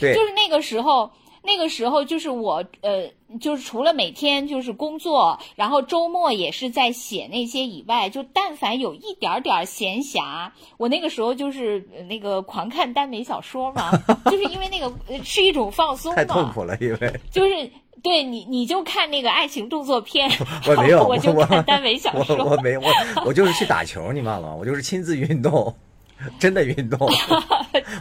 [0.00, 1.10] 对，就是那个时候，
[1.46, 3.08] 那个时候就是我呃，
[3.40, 13.90] 就是除了每天就是工作，然后周末也是在写那些以外，就但凡有一点点闲暇，我那个时候就是呃那个狂看耽美小说嘛，
[14.26, 17.70] 就是因为那个呃是一种放松太痛，苦了，因为就是。
[18.02, 20.30] 对你，你就看那个爱情动作片，
[20.68, 22.36] 我没有，我就看耽美小我说。
[22.44, 22.84] 我没我
[23.24, 24.54] 我就是去打球，你忘了吗？
[24.54, 25.74] 我就是亲自运动。
[26.38, 26.98] 真的运动，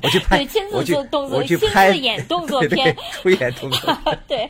[0.01, 3.97] 我去拍对，亲，自我去做动作，我去亲拍自演动作 片，出演动作，
[4.27, 4.49] 对，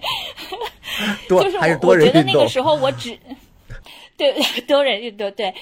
[1.27, 2.41] 多就是还是多我我觉得人运动。
[2.41, 3.17] 那个时候我只
[4.17, 4.33] 对
[4.67, 5.53] 多人运动对。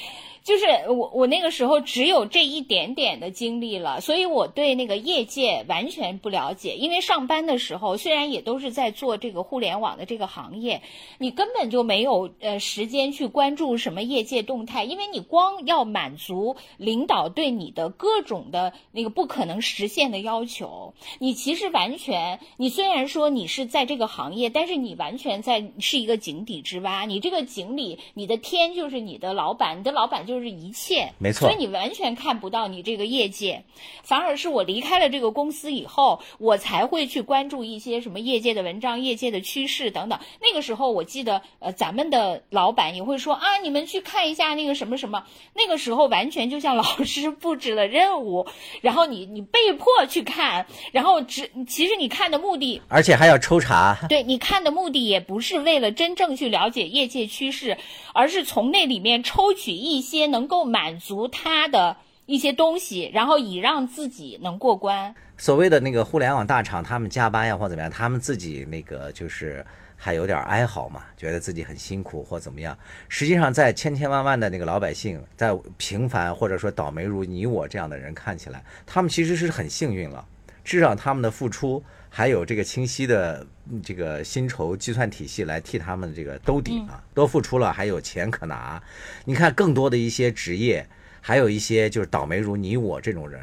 [0.44, 6.76] 就是我，我那个时候只有这一点点的经历了，所以我对那个业界完全不了解。
[6.76, 10.82] 因为上班的时候，虽然也都是在做这个互联网的这个行业，
[11.18, 27.06] 你根本就没有呃时间去关注什么业界动态，因为你光要满足领导对你的各种的那个不可能实现的要求，你其实完全，你虽然说你是在这个行业，但是你完全在是一个井底之蛙。
[27.06, 33.64] 你这个井里，你的天就是你的老板，你的老板就是一切，没错所以你完全看不到你这个业界，
[34.04, 40.20] 反而是我离开了这个公司以后，我才会去关注一些什么业界的文章、业界的趋势等等。
[40.42, 45.26] 那个时候，我记得呃，咱们的老板也会说啊，你们去看一下那个什么什么。
[45.54, 48.48] 那个时候完全就像老师布置了任务，
[48.82, 57.78] 然后你你被迫去看，然后只其实你看的目的而且还要抽查，对你看的目的也不是为了真正去了解业界趋势，
[58.14, 65.14] 而是从那里面抽取一些能够满足他的一些东西，然后以让自己能过关。
[65.38, 69.66] 所谓的那个互联网大厂，他们加班呀或怎么样，他们自己那个就是
[69.98, 72.78] 还有点哀嚎嘛，觉得自己很辛苦或怎么样。
[73.10, 80.24] 实际上，在千千万万的那个老百姓，在平凡或者说倒霉如你我这样的人看起来，他们其实是很幸运了，
[80.64, 83.46] 至少他们的付出还有这个清晰的
[83.84, 88.82] 这个薪酬计算体系来替他们这个兜底啊，都付出了，还有钱可拿。
[89.26, 90.88] 你看，更多的一些职业，
[91.22, 93.42] 还有一些就是倒霉如你我这种人，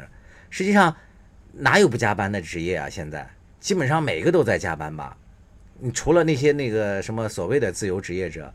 [0.49, 0.95] 实际上。
[1.53, 2.89] 哪有不加班的职业啊？
[2.89, 3.29] 现在
[3.59, 5.17] 基本上每个都在加班吧。
[5.81, 8.53] 你除了那些那个什么所谓的自由职业者，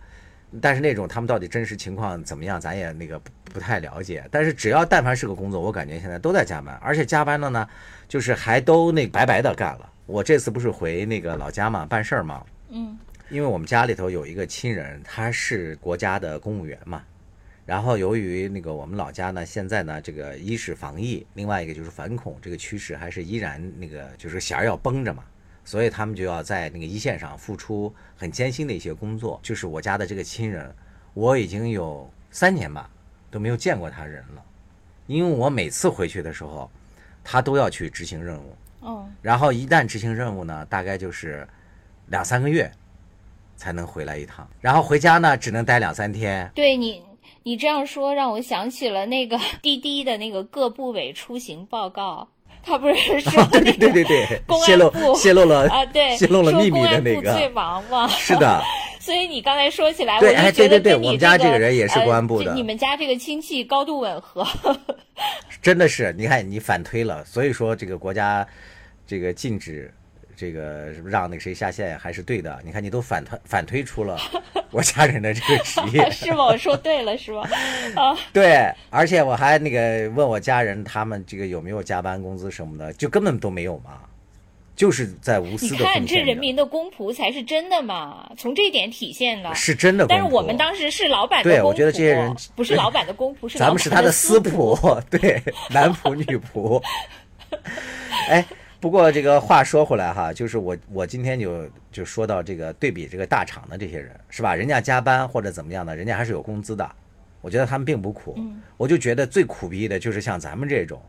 [0.62, 4.26] 但是那种他们到底真实情况怎么样，咱也那个不不太了解。
[4.30, 7.68] 但是只要但凡是个工作，我感觉现在都在加班，而且加班的呢，
[8.08, 9.92] 就是还都那白白的干了。
[10.06, 12.96] 我这次不是回那个老家嘛，办事儿嘛，嗯
[13.28, 17.02] 因为我们家里头有一个亲人，他是国家的公务员嘛。
[17.64, 25.24] 然后由于那个我们老家呢，现在呢，这个一是防疫，另外一个就是反恐这个趋势还是依然那个就是弦儿要绷着嘛，
[25.64, 29.40] 所以他们就要在那个一线上付出很艰辛的一些工作。
[29.42, 30.72] 就是我家的这个亲人，
[31.12, 32.88] 我已经有三年吧
[33.28, 34.44] 都没有见过他人了，
[35.08, 36.70] 因为我每次回去的时候，
[37.24, 38.56] 他都要去执行任务，
[38.86, 41.46] 嗯，然后一旦执行任务呢，大概就是
[42.06, 42.70] 两三个月
[43.56, 46.50] 才能回来一趟，然后回家呢只能待两三天。
[46.54, 47.02] 对你。
[47.42, 52.28] 你这样说让我想起了那个 滴滴的那个各部委出行报告，
[52.66, 54.42] 他不是说对对对对对。
[54.46, 55.14] 公，安泄露部。
[55.14, 58.08] 泄露了啊，对，泄露了秘密的那个，最忙嘛。
[58.08, 58.60] 是的，
[58.98, 62.50] 所以你刚才说起来，对我就哎对对对觉得跟你我们家这这个人也是公安部的。
[62.50, 64.44] 呃你们家这个亲戚高度吻合。
[65.62, 68.46] 真的是，你看你反推了，所以说这个国家
[69.06, 69.92] 这个禁止
[70.36, 72.60] 这个让那个谁下线还是对的。
[72.64, 74.18] 你看你都反推反推出了
[74.70, 76.44] 我家人的这个职业， 是吗？
[76.44, 77.48] 我说对了是吗？
[77.96, 84.00] 啊， 对，而且我还那个问我家人他们这个有没有加班工资什么的，就根本都没有嘛，
[84.76, 89.54] 就是在无私的看奉献着这人民的公仆才是真的嘛，从这一点体现了。
[89.54, 90.06] 是真的。
[90.06, 94.38] 但是我们当时是老板的公仆，对我觉得这些人不是老板的公仆， 是咱们是他的私。
[94.38, 96.82] 仆，对，男仆女仆。
[98.28, 98.44] 哎，
[98.86, 104.54] 不过这个话说回来哈，就是我我今天就就说到这个对比这个大厂的这些人是吧？
[104.54, 106.88] 人家加班或者怎么样的，人家还是有工资的。
[107.40, 111.02] 我觉得他们并不苦，嗯我就觉得最苦逼的就是像咱们这种，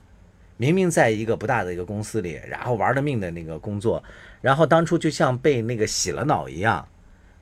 [0.58, 4.04] 明明在一个不大的一个公司里，然后玩了命的那个工作，
[4.42, 6.84] 然后当初就像被那个洗了脑一样，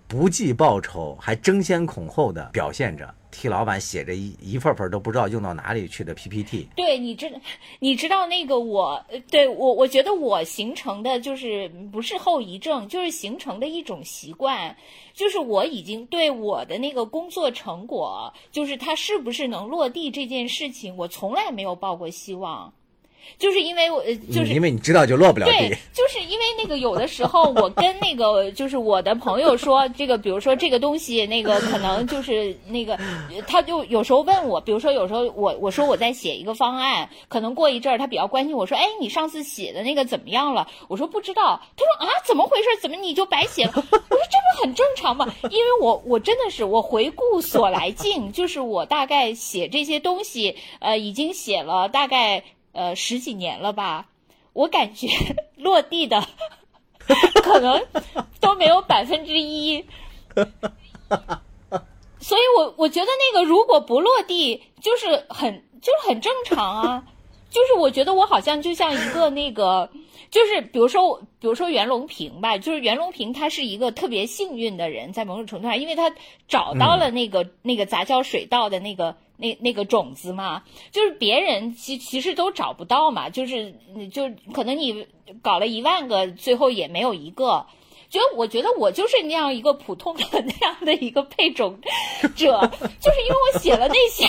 [0.05, 6.69] 不计报酬，还争先恐后的表现着，替老板写着一一份份都不知道用到哪里去的 PPT。
[6.75, 7.29] 对你知，
[7.79, 14.75] 你知道那个我，对我，我觉得我形成的就是不是后遗症，就是形成的一种习惯，
[15.13, 22.73] 就是我已经对我的那个工作成果，就是它是不是能落地这件事情，我从来没有抱过希望，
[23.37, 32.97] 就是因为我，呃就是嗯因为你知道就落不了对地。，就是因为那个有的时候我跟那个就是我的朋友说，这个比如说这个东西，那个可能就是那个，
[33.47, 40.67] 他就有时候问我，比如说有时候我我说我在写一个方案，可能过一阵儿他比较关心我说，哎，你上次写的那个怎么样了？
[40.87, 41.61] 我说不知道。
[41.75, 42.65] 他说啊，怎么回事？
[42.81, 43.73] 怎么你就白写了？
[43.75, 45.27] 我说这不很正常吗？
[45.49, 52.43] 因为我我真的是我回顾所来镜，就是我大概写这些东西，呃，已经写了大概
[52.75, 54.07] 呃十几年了吧。
[54.53, 55.07] 我感觉
[55.57, 56.25] 落地的
[57.43, 57.85] 可能
[58.39, 59.83] 都没有百分之一，
[62.19, 67.03] 所以我我觉得那个如果不落地，就是很就是很正常啊，
[67.49, 69.89] 就是我觉得我好像就像一个那个，
[70.31, 76.09] 就是比如说比如说袁隆平吧，就是袁隆平他是一个特别幸运的人，在某种程度上，因为他
[76.47, 83.73] 找到了那个、那个杂交水稻的那个那那个种子嘛，就是别人其其实都找不到嘛，就是
[84.11, 85.05] 就可能你
[85.41, 87.65] 搞了一万个，最后也没有一个。
[88.07, 91.77] 觉得我觉得我就是那样一个普通的 那样的一个配种
[92.21, 92.71] 者，
[93.01, 94.25] 就是因为我写了那些，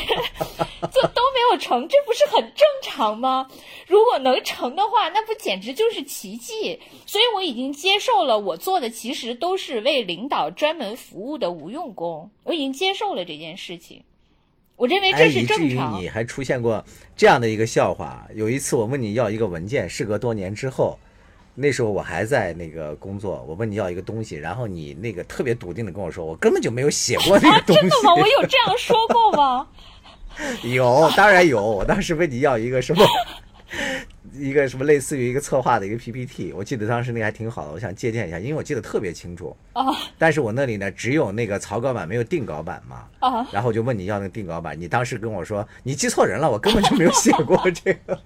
[0.90, 3.48] 就都没有成，这不是很正常吗？
[3.86, 6.80] 如果能成的话，那不简直就是奇迹。
[7.04, 12.30] 所以我已经接受了，我做的其实都是为领导专门服务的无用功。
[12.44, 14.02] 我已经接受了这件事情，
[14.76, 15.58] 我认为这是正常。
[15.58, 16.84] 哎、以至于你还出现过
[17.16, 18.26] 这样的一个笑话。
[18.34, 20.98] 有一次我问你要一个文件，事隔多年之后。
[21.58, 27.80] 那时候我还在那个工作，我问你要一个东西，然后你那个特别笃定的跟我说，我根本就没有写过那个东西。
[27.80, 28.14] 真的吗？
[28.14, 29.66] 我有这样说过吗？
[30.64, 31.64] 有，当然有。
[31.64, 33.02] 我当时问你要一个什么，
[34.38, 39.56] 一个什么类似于一个策划的一个 PPT，我记得当时那个还挺好的，我想借鉴一下，因为我记得特别清楚。
[39.72, 39.84] 啊。
[40.18, 43.06] 但是我那里呢只有那个草稿版，没有定稿版嘛。
[43.20, 43.46] 啊。
[43.52, 48.18] 然后我就问你要那个定稿版，你当时跟我说你记错人了，我根本就没有写过这个。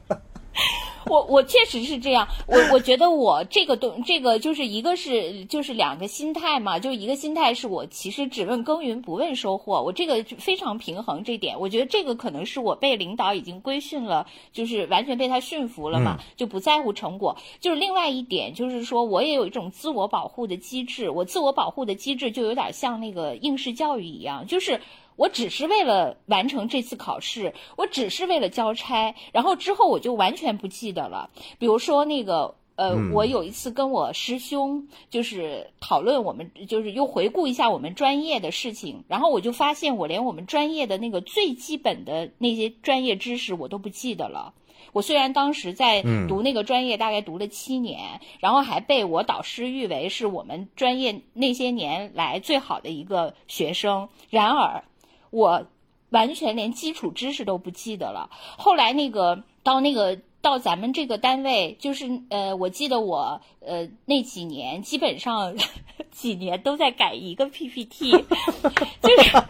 [1.06, 17.36] 我我确实是这样，我我觉得我这个东这个就是一个是就是两个心态嘛，就一个心态是我其实只问耕耘不问收获，我这个非常平衡这点，我觉得这个可能是我被领导已经规训了，就是完全被他驯服了嘛，就不在乎成果。
[17.60, 24.80] 就是另外一点就是说我也有一种自我保护的机制，我自我保护的机制就有点像那个应试教育一样，就是。
[25.20, 31.28] 我只是为了完成这次考试，我只是为了交差，然后之后我就完全不记得了。
[31.59, 44.54] 比如说那个，呃，我有一次跟我师兄就是讨论我们，就是又回顾一下我们专业的事情，然后我就发现我连我们专业的那个最基本的那些专业知识我都不记得了。
[44.94, 54.83] 我虽然当时在读那个专业，大概读了七年，然后还被我导师誉为是我们专业那些年来最好的一个学生，然而。
[55.31, 55.66] 我
[56.11, 58.31] 完全连基础知识都不记得了。
[58.57, 65.57] 后来那个到那个到咱们这个单位，就是呃，我记得我呃那几年基本上
[66.11, 68.11] 几年都在改一个 PPT，
[69.03, 69.43] 就是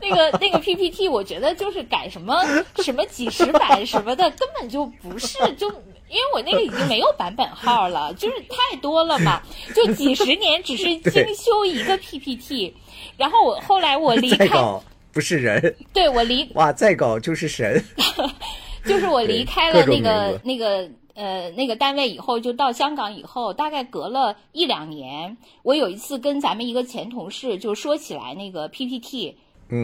[0.00, 2.44] 那个那个 PPT，我觉得就是改什么
[2.82, 5.68] 什么几十版什么的，根本就不是就。
[6.08, 9.42] 因为我那个已经没有版本号了，就是太多了嘛，
[9.74, 12.72] 就几十年只是 精修一个 PPT，
[13.16, 14.46] 然后我后来我离开。
[15.16, 17.82] 不是人，对我离 哇再搞就是神，
[18.84, 29.34] 就是我离开了那个那个呃那个单位以后，就到香港以后，大概隔了一两年，我有一次跟咱们一个前同事就说起来那个 PPT，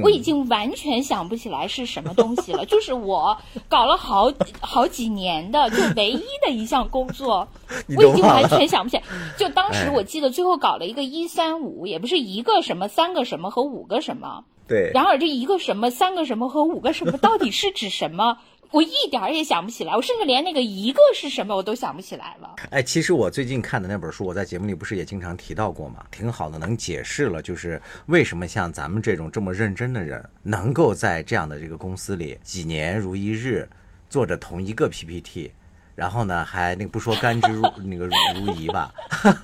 [0.03, 3.35] 我已经完全想不起来是什么东西了，就是我
[3.71, 7.49] 搞了好好几年的就唯一的一项工作，
[7.97, 9.03] 我已经完全想不起来。
[9.38, 14.45] 就当时我记得最后搞了一个一三五，也不是一个什么三个什么和五个什么。
[14.73, 18.39] 对，然而这一个什么、三个什么和五个什么到底是指什么？
[18.73, 22.55] 我一点儿也想不起来，我甚至连那个一个是什么我都想不起来了。
[22.71, 26.03] 哎，其实我最近看的那本书，我在节目里不是也经常提到过吗？
[26.11, 33.69] 挺好的，能解释了，就是为什么像咱们这种这么认真的人，能够在这样的这个公司里几年如一日，
[34.09, 35.53] 做着同一个 PPT。
[35.95, 38.13] 然后呢，还那个不说甘之如 那个如
[38.53, 38.93] 饴吧，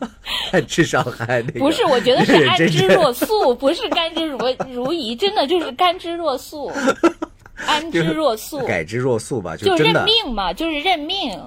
[0.66, 4.38] 至少还那个不是，我觉得是安之若素，不是甘之如
[4.70, 6.72] 如饴，真的就是甘之若素，
[7.66, 11.38] 安之若素，改之若素吧，就认命嘛，就是认命。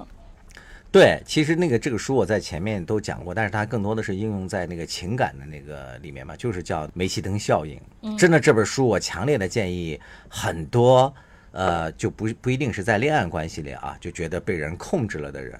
[0.92, 7.80] 对，其实那个这个书我在前面都讲过，但是它更多的是应用在那个情感的那个里面嘛，就是叫煤气灯效应。
[8.18, 11.12] 真的，这本书我强烈的建议很多。
[11.52, 15.58] 呃，就不不一定是在恋爱关系里啊，就觉得被人控制了的人，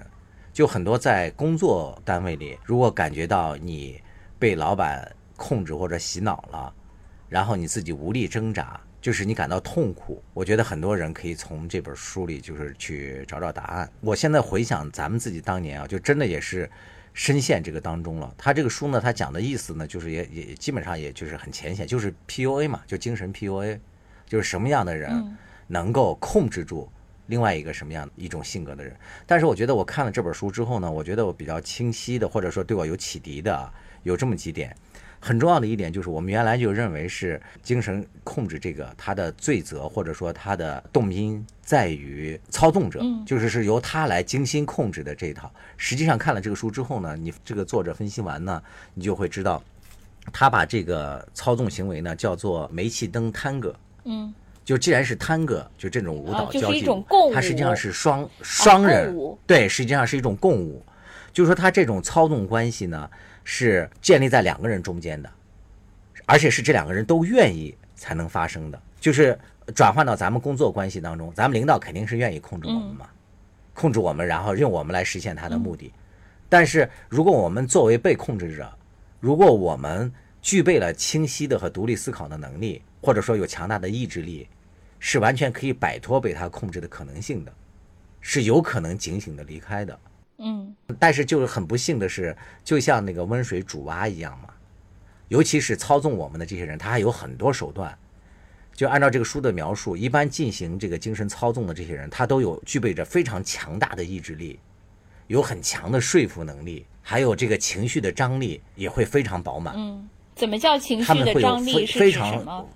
[0.51, 4.01] 就很多在工作单位里，如果感觉到你
[4.37, 6.73] 被老板控制或者洗脑了，
[7.29, 13.91] 然后你自己无力挣扎，就是你感到痛苦，我觉得很多人可以从这本书里就是去找找答案。
[14.01, 16.69] 我现在回想咱们自己当年啊，就真的也是
[17.13, 18.33] 深陷这个当中了。
[18.37, 23.79] 他这个书呢，他讲的意思呢，就是也也基本上也就是很浅显，就是 PUA 嘛，就精神 PUA，
[24.25, 25.37] 就是什么样的人。
[25.73, 26.87] 能够控制住
[27.25, 33.73] 另外一个什么样一种性格的人，但是我觉得我看了这本书之后呢，我觉得我比较清晰的，或者说对我有启迪的，
[34.03, 34.75] 有这么几点。
[35.19, 45.49] 很重要的一点就是，我们原来就认为是精神控制这个他的罪责，或者说他的动因在于操纵者，就是是由他来精心控制的这一套。
[45.77, 48.61] 实际上看了这个书之后呢，你这个作者分析完呢，
[48.93, 49.63] 你就会知道，
[50.33, 53.73] 他把这个操纵行为呢叫做煤气灯探戈。
[54.03, 54.33] 嗯。
[54.63, 60.83] 就既然是探戈，就这种舞蹈啊就是一交际舞种共舞它实际上是双双人，对，实际上是一种共舞。
[61.33, 63.09] 就是说，它这种操纵关系呢，
[63.43, 65.29] 是建立在两个人中间的，
[66.25, 68.79] 而且是这两个人都愿意才能发生的。
[68.99, 69.37] 就是
[69.73, 73.07] 转换到咱们工作关系当中，咱们领导肯定是愿意控制我们嘛，
[73.73, 75.91] 控制我们，然后用我们来实现他的目的。
[76.47, 78.71] 但是如果我们作为被控制者，
[79.19, 80.13] 如果我们
[80.43, 84.47] 具备了清晰的和独立思考的能力，或者说有强大的意志力，
[84.99, 87.53] 是完全可以摆脱被他控制的可能性的，
[88.19, 89.99] 是有可能警醒的离开的。
[90.39, 94.49] 嗯但是就是很不幸的是，就像那个温水煮蛙一样嘛，
[95.29, 97.97] 尤其是操纵我们的这些人，他还有很多手段。
[98.73, 104.59] 就按照这个书的描述，一般进行这个精神操纵的这些人，他都有具备着非常强大的意志力，
[105.27, 109.75] 有很强的说服能力，还有这个情绪的张力也会非常饱满。
[109.77, 112.69] 嗯，怎么叫情绪的张力非是指非常什么？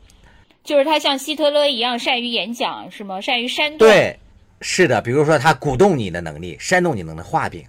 [0.64, 3.22] 就是他像希特勒一样善于演讲，是吗？
[3.22, 3.80] 善于煽动。
[3.80, 4.20] 对，
[4.62, 7.66] 是的，比如说他鼓动你的能力，煽动你能的画饼，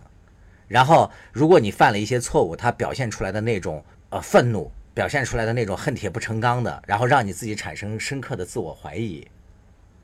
[0.66, 9.24] 然后如果你犯了一些错误，他表现出来的那种呃愤怒，表现出来的那种恨铁不成钢的，然后让你自己产生深刻的自我怀疑，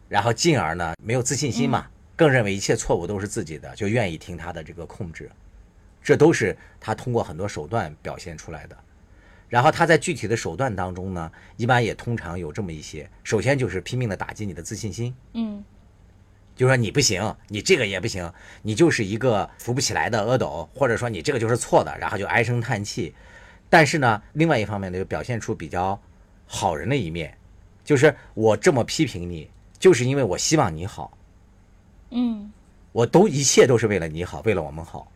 [0.08, 5.28] 然后进而呢没有自信心嘛，更认为一切错误都是自己的，就愿意听他的这个控制，
[6.00, 8.76] 这都是他通过很多手段表现出来的。
[9.54, 15.14] 然后他在具体的手段当中呢，一般也通常有这么一些，首先就是拼命的打击你的自信心。
[15.32, 15.62] 嗯
[16.56, 18.32] 就说你不行，你这个也不行，
[18.62, 23.14] 你就是一个扶不起来的阿斗，或者说你这个就是错的，然后就唉声叹气。
[23.70, 25.96] 但是呢，另外一方面呢，就表现出比较
[26.48, 27.38] 好人的一面，
[27.84, 29.48] 就是我这么批评你，
[29.78, 31.16] 就是因为我希望你好，
[32.10, 32.50] 嗯，
[32.90, 35.06] 我都一切都是为了你好，为了我们好。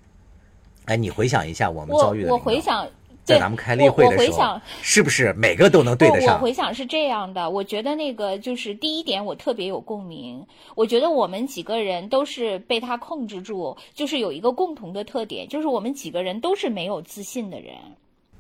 [0.84, 2.92] 哎，你回想一下我们遭遇的我我回想，对
[3.28, 6.38] 在咱们开例会我的时候我回想，是不是每个都能对得我我？
[6.38, 10.46] 回想是这样的，我觉得那个就是第一点，我特别有共鸣。
[10.74, 17.74] 我觉得我们几个人都是被他控制住，就是有一个共同的特点，就是我们几个人都是没有自信的人。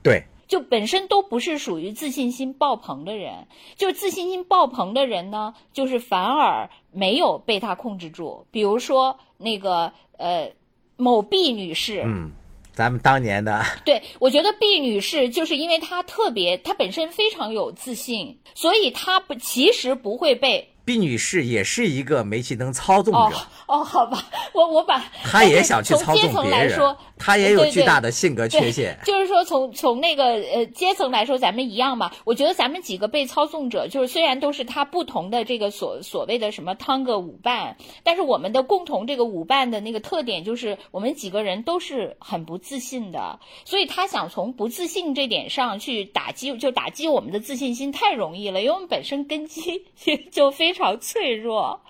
[0.02, 8.46] 对，就本身都不是属于自信心爆棚的人，就自信心爆棚的人呢，就是反而没有被他控制住。
[8.50, 10.50] 比如说那个呃
[10.96, 12.30] 某 B 女士，嗯，
[12.78, 13.60] 咱们当年的。
[13.84, 23.36] 对，我觉得毕女士就是因为她特别，她本身非常有自信，所以她不其实不会被毕女士也是一个煤气灯操纵哦者。
[23.66, 24.24] 哦，好吧，
[24.54, 28.98] 我我把她也想去操纵别人来说，，他也有巨大的性格缺陷。
[29.04, 32.10] 就是说从从那个呃阶层来说，咱们一样嘛。
[32.24, 49.84] 我觉得咱们几个被操纵者，就是虽然都是他不同的这个所所谓的什么汤个舞伴，但是我们的共同这个舞伴的那个特点就是我们几个人都是很不自信的，所以他想从不自信这点上去打击，就打击我们的自信心太容易了，因为我们本身根基
[50.32, 51.82] 就非常常脆弱。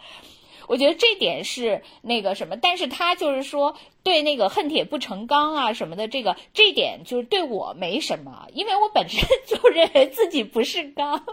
[0.66, 11.24] 我觉得这点是那个什么，但是他就是说对那个恨铁不成钢啊什么的，这个这点就是对我没什么，因为我本身 就认为自己不是钢，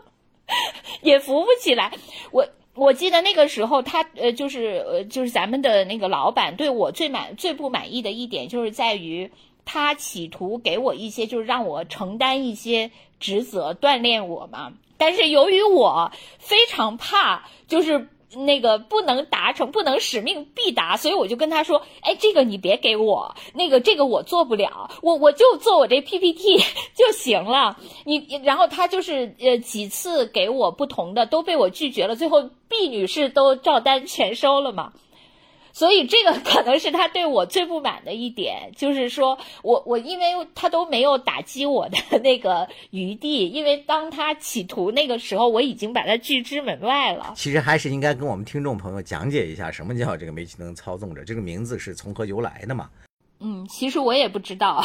[1.01, 1.91] 也扶不起来。
[2.31, 9.31] 我我记得那个时候他呃就是呃就是咱们的那个老板对我最满最不满意的一点就是在于
[9.65, 18.09] 他企图给我一些就是让我承担一些职责锻炼我嘛，但是由于我非常怕就是。
[18.37, 26.57] 那个不能达成，不能使命必达，所以我就跟他说：“哎，这个你别给我，那个这个我做不了，我我就做我这 PPT
[26.93, 27.77] 就行了。
[28.03, 34.91] 你”然后他就是呃几次给我不同的，都被我拒绝了，最后 B 女士都照单全收了嘛。
[35.75, 47.33] 所以这个可能是他对我最不满的一点，就是说我我因为他都没有打击我的那个余地，因为当他企图那个时候，我已经把他拒之门外了。
[47.35, 52.89] 其实还是应该跟我们听众朋友讲解一下，什么叫这个煤气灯操纵者，这个名字是从何由来的嘛？
[53.41, 54.81] 嗯，其实我也不知道，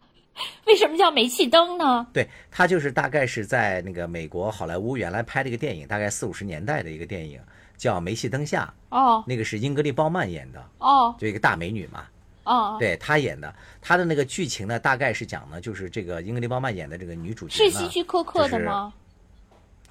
[0.64, 2.06] 为什么叫煤气灯呢？
[2.14, 7.38] 对，它就是大概是在那个美国好莱坞原来拍的一个电影，大概四五十年代的一个电影，
[7.82, 9.24] 叫《煤气灯下》，哦。
[9.26, 11.12] 那个是英格丽褒曼演的，哦。
[11.18, 12.06] 就一个大美女嘛。
[12.44, 18.94] 哦，对她演的，她的那个剧情呢，大概是讲呢，就是这个英格丽褒曼演的这个女主角是希区柯克的吗？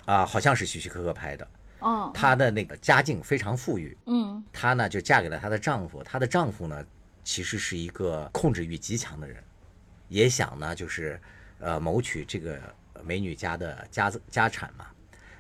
[0.06, 1.46] 啊，好像是希区柯克拍的。
[1.82, 4.42] 嗯她的那个家境非常富裕，嗯。
[4.54, 6.82] 她呢就嫁给了她的丈夫，她的丈夫呢
[7.26, 9.44] 其实是一个控制欲极强的人，
[10.08, 11.20] 也想呢就是
[11.60, 12.58] 呃谋取这个
[13.04, 14.88] 美女家的家家产嘛，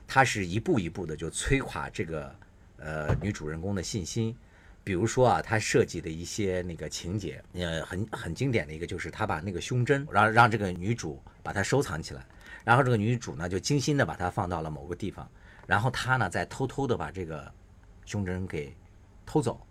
[0.06, 2.34] 他是一步一步的就摧垮这个
[2.82, 4.36] 呃女主人公的信心。
[4.84, 12.26] 比如说啊，他设计的一些那个情节，呃，很很经典的一个就是他把那个胸针让让这个女主把它收藏起来，
[12.64, 15.30] 然后这个女主呢就精心的把它放到了某个地方，
[15.68, 17.50] 然后他呢再偷偷的把这个
[18.06, 18.76] 胸针给
[19.24, 19.62] 偷走，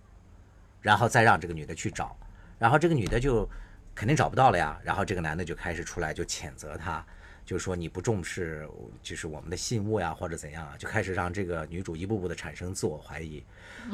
[0.81, 2.17] 然后再让这个女的去找，
[2.57, 3.49] 然后这个女的就
[3.97, 7.05] 肯定找不到了呀，然后这个男的就开始出来就谴责她，
[7.45, 8.69] 就是说你不重视
[9.03, 13.43] 就是我们的信物呀或者怎样啊，就开始让这个女主一步步的产生自我怀疑。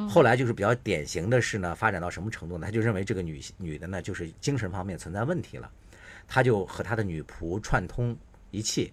[0.08, 2.66] 后来就是比较典型的是呢，发展到什么程度呢？
[2.66, 5.70] 他就认为这个女女的呢就是精神方面存在问题了，
[6.28, 8.16] 他就和他的女仆串通
[8.50, 8.92] 一气。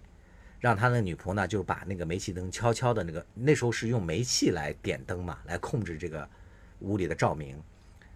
[0.60, 6.26] 让他的女仆呢，就把那个煤气灯悄悄的那个，那时候是用煤气来点灯嘛，来控制这个
[6.78, 7.62] 屋里的照明。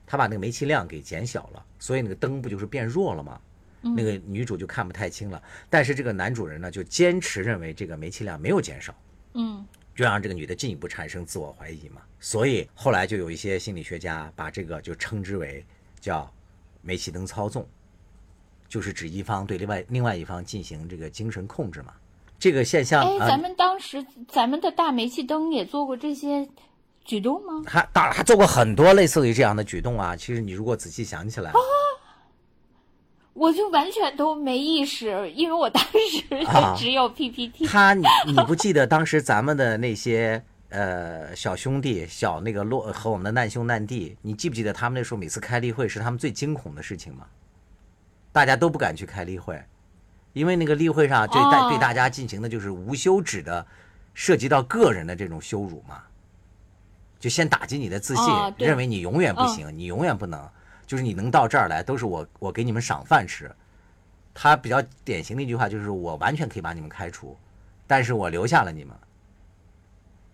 [0.07, 3.39] 他把那个煤气量给减小了，所以那个灯不就是变弱了吗？
[3.83, 5.43] 那个女主就看不太清了。
[5.70, 8.95] 但是这个男主人呢，就坚持认为这个煤气量没有减少，
[9.35, 12.01] 嗯就让这个女的进一步产生自我怀疑嘛。
[12.20, 15.64] 所以后来就有一些心理学家把这个就称之为
[16.01, 16.33] 叫
[16.83, 17.66] 煤气灯操纵，
[18.68, 21.93] 就是指一方对另外另外一方进行这个精神控制嘛。
[22.39, 26.49] 这个现象，哎，啊咱们当时咱们的大煤气灯也做过这些
[27.05, 27.64] 举动吗？
[27.66, 30.14] 还当然还做过很多类似于这样的举动啊。
[30.14, 31.51] 其实你如果仔细想起来，
[33.39, 36.24] 我就完全都没意识，因为我当时
[36.76, 37.66] 只有 PPT。
[37.66, 47.26] 他你 你不记得当时咱们的那些呃小兄弟小那个落和我们的难兄难弟，你记不记得他们那时候每次开例会是他们最惊恐的事情吗？
[48.32, 49.61] 大家都不敢去开例会，
[50.32, 51.68] 因为那个例会上对大、哦。
[51.70, 53.64] 对大家进行的就是无休止的
[54.14, 56.03] 涉及到个人的这种羞辱嘛，
[57.20, 60.49] 就先打击你的自信，哦认为你永远不行，你永远不能，
[60.89, 63.49] 就是你能到这儿来都是我我给你们赏饭吃。
[64.34, 67.36] 他比较典型的一句话就是我完全可以把你们开除，
[67.86, 68.97] 但是我留下了你们，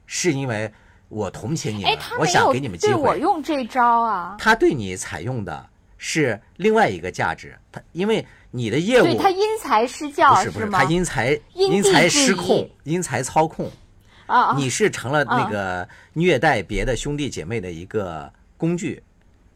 [0.06, 0.72] 是因为
[1.08, 3.18] 我同情你哎，们，我想给你们机对我会。
[3.18, 4.36] 用这招啊？
[4.38, 10.78] 他对你采用的是另外一个价值，他因为你的业务对他因材施教不是不是，吗？
[10.78, 13.70] 他因材因因材制宜失控，因材操控，
[14.26, 19.02] 啊啊你是成了那个虐待别的兄弟姐妹的一个工具，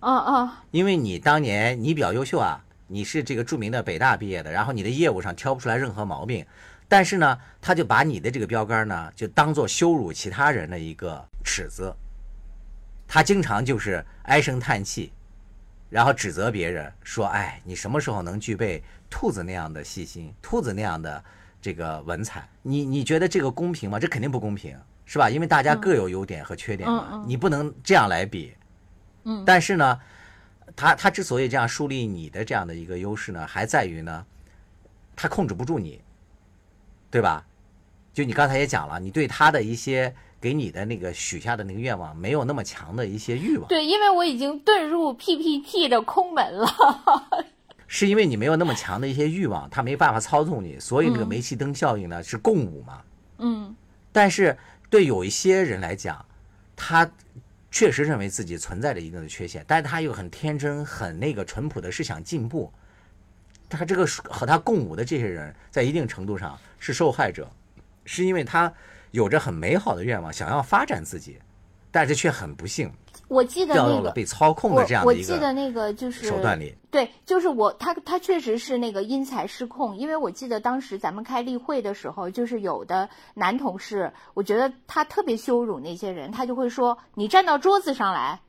[0.01, 6.47] 嗯嗯因为你当年你比较优秀啊，你是这个著名的北大毕业的，然后你的业务上挑不出来任何毛病，
[6.87, 11.93] 但是呢，他就把你的这个标杆呢，就当做羞辱其他人的一个尺子，
[13.07, 15.13] 他经常就是唉声叹气，
[15.91, 21.25] 然后指责别人说：“哎，你什么时候能具备兔子那样的细心，兔子那样的
[21.61, 22.49] 这个文采？
[22.63, 23.99] 你你觉得这个公平吗？
[23.99, 25.29] 这肯定不公平，是吧？
[25.29, 28.55] 因为大家各有优点和缺点嘛，你不能这样来比。
[29.29, 30.01] 嗯但是呢，
[30.75, 34.25] 他他之所以这样树立你的这样的一个优势呢，还在于呢，
[35.15, 36.01] 他控制不住你，
[37.11, 37.45] 对吧？
[38.15, 46.67] 就你刚才也讲了，你对他的一些给你的那个许下的那个愿望，没有那么强的一些欲望，对，因为我已经遁入 PPT 的空门了。
[47.87, 53.03] 是因为你没有那么强的一些欲望，他没办法操纵你，所以那个嗯煤气灯效应呢是共舞嘛。
[53.39, 53.75] 嗯
[54.11, 54.57] 但是
[54.91, 56.25] 对有一些人来讲，
[56.75, 57.09] 他
[57.71, 62.73] 确实认为自己存在着一定的缺陷，但是他又很天真、很那个淳朴的是想进步。
[63.69, 67.51] 他这个和他共舞的这些人，在一定程度上是受害者，
[68.07, 68.73] 是因为他
[69.11, 71.39] 有着很美好的愿望，想要发展自己，
[71.91, 72.91] 但是却很不幸
[73.29, 76.75] 我记得那个被操控我的这样我的一个记得那个就是手段里。
[76.91, 88.41] 对，就是我，他他确实是那个因材失控，因为我记得当时咱们开例会的时候，就是有的男同事，我觉得他特别羞辱那些人，他就会说：“你站到桌子上来。”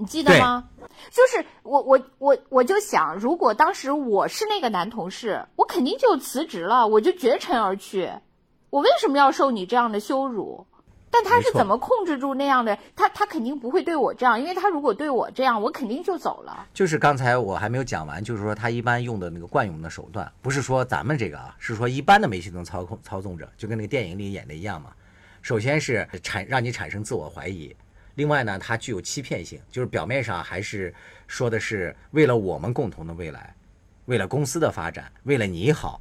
[0.00, 0.68] 你记得吗？
[1.10, 8.08] 就是我我我我就想，如果当时我是那个男同事，我肯定就辞职了，我就绝尘而去。
[8.70, 10.67] 我为什么要受你这样的羞辱？
[11.10, 12.78] 但他是怎么控制住那样的？
[12.94, 16.66] 他他肯定不会对我这样，因为他如果对我这样，我肯定就走了。
[16.74, 24.90] 就是刚才我还没有讲完，就是说他一般用的那个惯用的手段，不是说咱们这个啊，是说一般的煤气灯操控操纵者，就跟那个电影里演的一样嘛。
[25.40, 27.74] 首先是产让你产生自我怀疑，
[28.16, 30.92] 另外呢，它具有欺骗性，就是表面上还是
[31.26, 33.54] 说的是为了我们共同的未来，
[34.06, 36.00] 为了公司的发展，为了你好，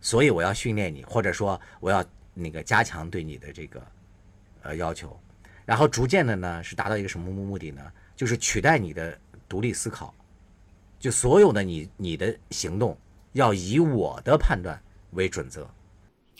[0.00, 2.04] 所以我要训练你，或者说我要
[2.38, 3.82] 那个加强对你的这个
[4.62, 5.18] 呃要求，
[5.64, 7.82] 然后逐渐的呢是达到一个什么目的呢？
[8.14, 9.18] 就是取代你的
[9.48, 10.14] 独立思考，
[10.98, 12.96] 就所有的你你的行动
[13.32, 14.80] 要以我的判断
[15.12, 15.62] 为准则。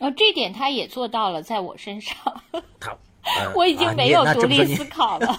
[0.00, 2.16] 哦，这点他也做到了，在我身上，
[2.78, 5.18] 他，呃我已经没有独立思考。
[5.18, 5.36] 考了。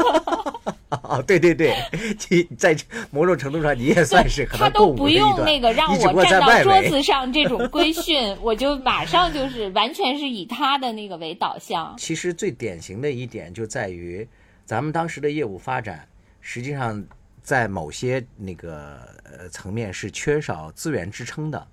[1.04, 1.76] 哦，对对对，
[2.18, 2.76] 其在
[3.12, 11.96] 某种程度上你也算是和他共舞都不用那个让我站到桌子上这种 规训，我就马上就是完全是以他的那个为导向。
[11.98, 14.28] 其实最典型的一点就在于，
[14.66, 16.08] 咱们当时的业务发展，
[16.42, 17.04] 实际上
[17.42, 21.68] 在某些那个呃层面是缺少资源支撑的，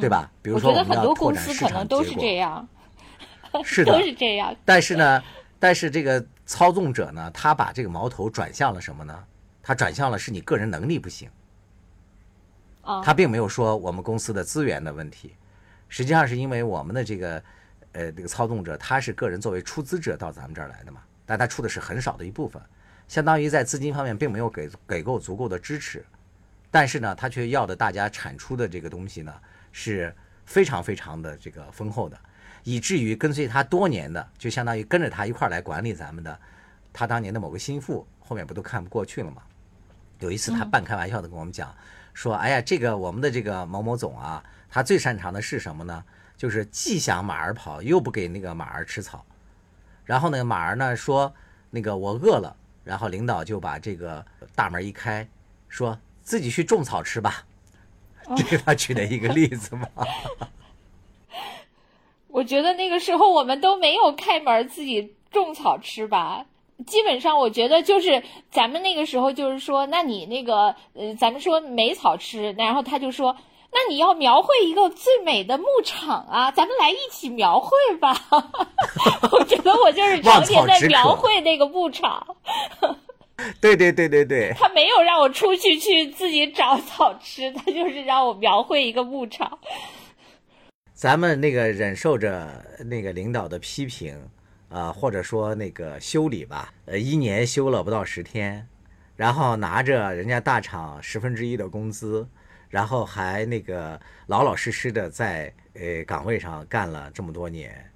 [0.00, 0.30] 对吧？
[0.42, 2.66] 比如嗯我觉得很多公司可能都是这样。
[3.62, 3.92] 是的。
[3.98, 4.56] 都是这样。
[4.64, 5.22] 但是呢，
[5.58, 9.24] 但是这个操纵者呢，他把这个矛头转向了什么呢？
[9.62, 11.30] 他转向了是你个人能力不行，
[12.82, 15.34] 啊，他并没有说我们公司的资源的问题，
[15.88, 17.42] 实际上是因为我们的这个
[17.92, 22.60] 呃这个操纵者他是个人作为出资者到咱们这儿来的嘛，但他出的是很少的一部分，
[23.08, 26.04] 相当于在资金方面并没有给给够足够的支持，
[26.70, 29.32] 但是呢，他却要的大家产出的这个东西呢
[29.72, 32.20] 是非常非常的这个丰厚的，
[32.64, 36.36] 以至于跟随他多年的，就相当于跟着他一块儿来管理咱们的，
[36.92, 39.42] 他当年的某个心腹，后面不都看不过去了吗？
[40.20, 41.74] 有一次他半开玩笑的跟我们讲，
[42.14, 46.02] 说：“哎呀，这个我们的这个某某总啊，他最擅长的是什么呢？
[46.36, 49.24] 就是既想马儿跑，又不给那个马儿吃草。
[50.04, 51.34] 然后呢，马儿呢说
[51.70, 55.28] 那个我饿了，然后领导就把这个大门一开，
[55.68, 57.44] 说自己去种草吃吧。
[58.36, 59.88] 这是他举的一个例子嘛。
[62.34, 66.44] 我觉得那个时候我们都没有开门自己种草吃吧。
[66.84, 68.20] 基本上，我觉得就是
[68.50, 73.36] 咱们那个时候就是说，那你那个呃，咱们说没草吃，然后他就说，
[73.72, 77.70] 那你要描绘一个最美的牧场啊，咱们来一起描绘
[78.00, 78.16] 吧。
[79.30, 82.26] 我觉得我就是常年在描绘那个牧场。
[83.60, 89.60] 对对对对对， 他没有让我出去去自己找草吃，他就是让我描绘一个牧场。
[90.94, 94.18] 咱们那个忍受着那个领导的批评。
[94.70, 98.66] 啊，或者说那个修理吧，呃，一年修了不到十天，
[99.14, 102.26] 然后拿着人家大厂十分之一的工资，
[102.68, 107.88] 然后还那个老老实实的在呃岗位上干了这么多年，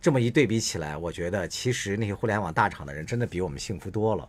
[0.00, 4.26] 这么一对比起来，我觉得其实那些互联网大厂的人真的比我们幸福多了。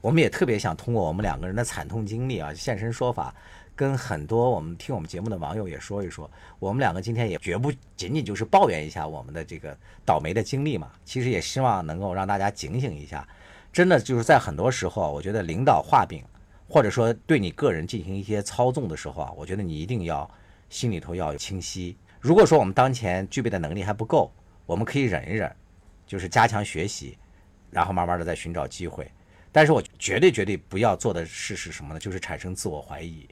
[0.00, 3.34] 我们也特别想通过我们两个人的惨痛经历啊，现身说法。
[3.74, 13.26] 跟很多我们听我们节目的网友也说一说，我们两个今天也绝不仅仅就是抱怨一下我们的这个倒霉的经历嘛，其实也希望能够让大家警醒一下。
[13.72, 16.22] 真的就是在很多时候，我觉得领导画饼，
[16.68, 20.30] 或者说对你个人进行一些操纵的时候啊，我觉得你一定要
[20.68, 21.96] 心里头要清晰。
[22.20, 24.30] 如果说我们当前具备的能力还不够，
[24.66, 25.50] 我们可以忍一忍，
[26.06, 27.16] 就是加强学习，
[27.70, 29.10] 然后慢慢的再寻找机会。
[29.50, 31.98] 但是我绝对绝对不要做的事是什么呢？
[31.98, 33.26] 就是产生自我怀疑。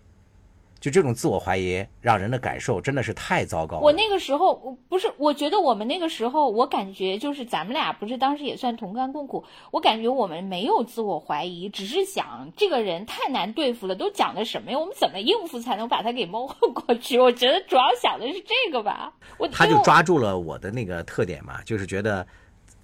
[0.80, 3.82] 就这种自我怀疑，让人的感受真的是太糟糕了。
[3.82, 9.44] 我那个时候不是，我觉得我们那个时候，我感觉就是咱们俩不是当时也算同甘共苦。
[9.70, 14.78] 我感觉我们没有自我怀疑，只是想这个人太难对付了，都讲的什么呀？
[14.78, 17.18] 我们怎么应付才能把他给蒙混过去？
[17.18, 19.12] 我觉得主要想的是这个吧。
[19.36, 22.26] 我他就抓住了我的那个特点嘛，就是觉得，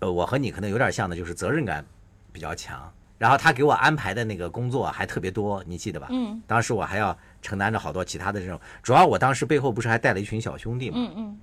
[0.00, 1.82] 呃，我和你可能有点像的，就是责任感
[2.30, 2.92] 比较强。
[3.16, 6.08] 然后他给我安排的那个工作还特别多，你记得吧？
[6.10, 6.42] 嗯。
[6.46, 7.16] 当时我还要。
[7.46, 11.38] 承担着好多其他的这种，主要我当时背后不是还带了一群小兄弟嘛，嗯嗯，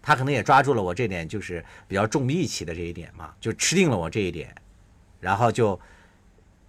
[0.00, 4.54] 他可能也抓住了我这点，就是比较重义气的这一点嘛，就吃定了我这一点，
[5.18, 5.78] 然后就，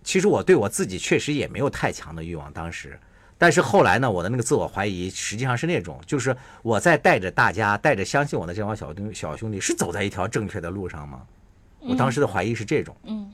[0.02, 3.00] 其实我对我自己确实也没有太强的欲望，当时，
[3.38, 11.22] 但是后来呢，我的那个自我怀疑实际上是那种，就是我在带着大家，带着相信我的这帮小兄小兄弟是走在一条正确的路上吗？
[11.82, 13.32] 我当时的怀疑是这种，嗯，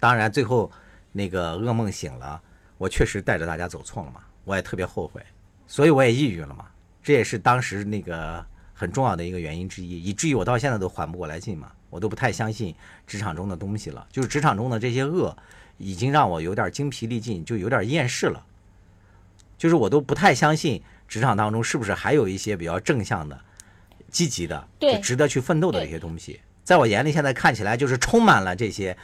[0.00, 0.72] 当然最后
[1.12, 2.40] 那个噩梦醒了。
[2.78, 5.20] 我确实带着大家走错了嘛，我也特别后悔，
[5.66, 6.64] 所以我也抑郁了嘛。
[7.02, 12.74] 这也是当时那个很重要的一个原因之一，以至于我到现在都缓不过来劲嘛，我都不太相信
[13.06, 14.06] 职场中的东西了。
[14.12, 15.36] 就是职场中的这些恶，
[15.78, 18.44] 已经让我有点精疲力尽，就有点厌世了。
[19.56, 23.40] 就是我都不太相信职场当中是不是还有一些比较正向的、
[24.10, 24.68] 积极的、
[25.02, 26.40] 值得去奋斗的一些东西。
[26.62, 28.96] 在我眼里，现在看起来就是充满了这些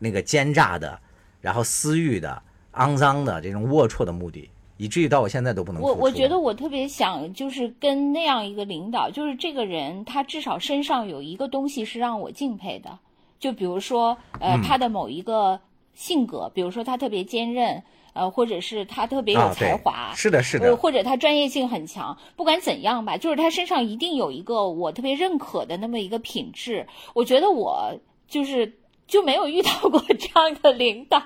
[0.00, 1.00] 那个奸诈的，
[1.40, 2.42] 然后私欲的。
[2.74, 4.48] 肮脏的这种龌龊的目的，
[4.78, 5.82] 以至于到我现在都不能。
[5.82, 12.98] 我我觉得我特别想，就是跟那样一个领导，就是这个人，他至少身上有一个东西是让我敬佩的。
[13.38, 15.60] 就比如说，呃，他的某一个
[15.92, 17.82] 性格，比如说他特别坚韧，
[18.14, 22.16] 呃，或者是他特别有才华，是的，是的，或者他专业性很强。
[22.36, 26.86] 不管怎样吧，就是他身上一定有一个我特别认可的那么一个品质。
[27.14, 27.94] 我觉得我
[28.26, 28.72] 就是。
[29.12, 31.20] 就没有遇到过这样的领导，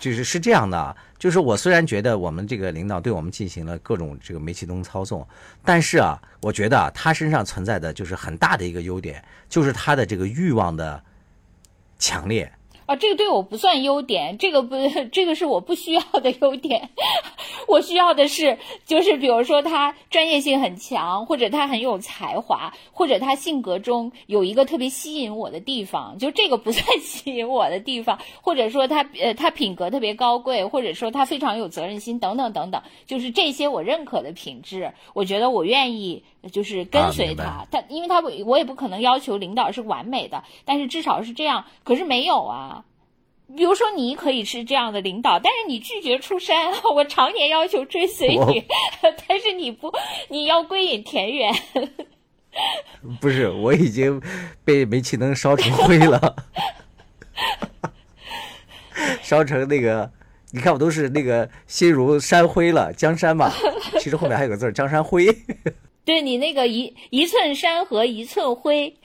[0.00, 5.24] 就是是这样的，就是我虽然觉得我们这个领导对我们进行了各种这个煤气灯操纵，
[5.64, 11.00] 但是啊，我觉得啊，他身上存在的就是很大的一个优点，就是他的这个欲望的
[11.96, 12.52] 强烈。
[12.86, 14.76] 啊，这个对我不算优点，这个不，
[15.12, 16.90] 这个是我不需要的优点。
[17.68, 41.64] 我需要的是，就是比如说他专业性很强，或者他很有才华，或者他性格中有一个特别吸引我的地方，就这个不算 吸引我的地方，或者说他呃他品格特别高贵，或者说他非常有责任心等等等等，就是这些我认可的品质，我觉得我愿意就是跟随啊他，他因为他我我也不可能要求领导是完美的，但是至少是这样。
[41.84, 42.84] 可是没有啊，
[43.56, 48.64] 比如说你可以是这样的领导，但是你拒绝出山， 我常年要求追随你，
[49.28, 49.92] 但是你不，
[50.28, 51.54] 你要归隐田园。
[53.20, 54.20] 不是，我已经
[54.64, 56.36] 被煤气灯烧成灰了，
[59.22, 60.10] 烧成那个，
[60.50, 63.50] 你看我都是那个心如山灰了，江山嘛。
[64.00, 65.26] 其实后面还有个字儿江山灰。
[66.04, 68.96] 对你那个一一寸山河一寸灰，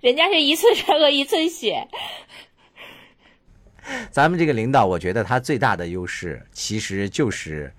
[0.00, 1.86] 人家是一寸山河一寸血。
[4.10, 7.72] 咱们这个领导，我觉得他最大的优势其实就是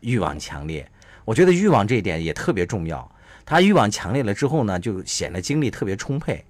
[0.00, 0.86] 欲望强烈。
[1.24, 3.10] 我觉得欲望这一点也特别重要。
[3.44, 6.44] 他欲望强烈了之后呢，就显得精力特别充沛。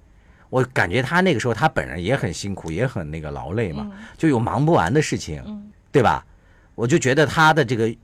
[0.49, 6.25] 我感觉他那个时候他本人也很辛苦，也很那个劳累嘛，就有忙不完的事情，对吧？
[6.75, 7.95] 我就觉得他的这个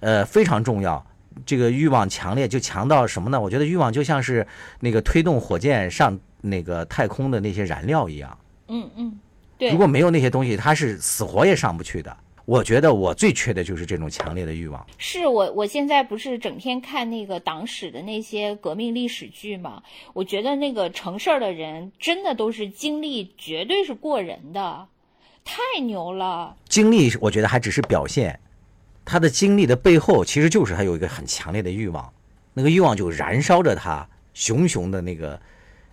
[0.00, 1.04] 呃非常重要。
[1.46, 3.40] 这个欲望强烈，就强到什么呢？
[3.40, 4.46] 我觉得欲望就像是
[4.80, 8.38] 那个推动火箭上那个太空的那些燃料一样。
[8.68, 9.18] 嗯嗯，
[9.58, 9.78] 对如。
[9.78, 12.16] 果没有那些东西，他是死活也上不去的。
[12.46, 14.84] 我觉得我最缺的就是这种强烈的欲望。
[14.98, 19.80] 是我，我现在不是整天看那个党史的那些革命历史剧嘛？
[20.14, 24.88] 我觉得那个成事儿的人真的都是经历绝对是过人的，
[25.44, 26.56] 太牛了。
[26.68, 28.40] 经历，我觉得还只是表现，
[29.10, 32.12] 他的经历的背后，其实就是他有一个很强烈的欲望，
[32.54, 35.40] 那个欲望就燃烧着他，熊熊的那个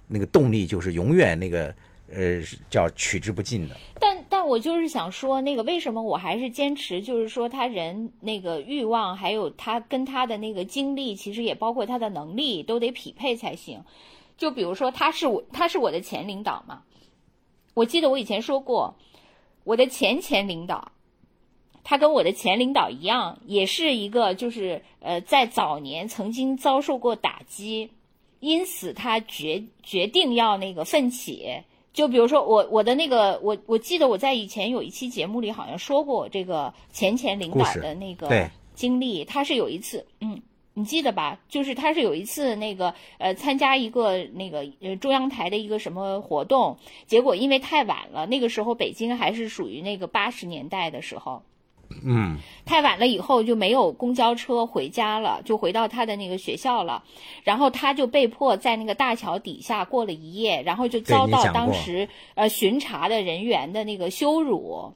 [0.07, 1.73] 那个动力，就是永远那个
[2.13, 2.39] 呃
[2.69, 3.75] 叫取之不尽的。
[3.99, 13.83] 但但我就是想说，那个为什么我还是坚持，就是说他人那个欲望，还有他跟他的那个经历，其实也包括他的能力，都得匹配才行。
[14.37, 16.83] 就比如说，他是我，他是我的前领导嘛。
[17.73, 18.95] 我记得我以前说过，
[19.63, 20.91] 我的前前领导，
[21.89, 27.91] 他跟我的前领导一样，也是一个就是呃，在早年曾经遭受过打击，
[28.41, 31.61] 因此他决决定要那个奋起。
[31.93, 40.41] 就比如说我我的那个我我记得我在以前有一期节目里好像说过我这个前前领导的那个经历，他是有一次嗯。
[40.73, 41.39] 你记得吧？
[41.49, 46.77] 就是他是有一次那个呃参加一个那个呃中央台的一个什么活动，
[47.07, 51.41] 结果因为太晚了，那个时候北京还是属于那个八十年代的时候，
[52.03, 57.03] 嗯，太晚了以后就没有公交车回家了，就回到他的那个学校了，
[57.43, 64.93] 然后他就被迫在那个大桥底下过了一夜，然后就遭到当时呃巡查的人员的那个羞辱，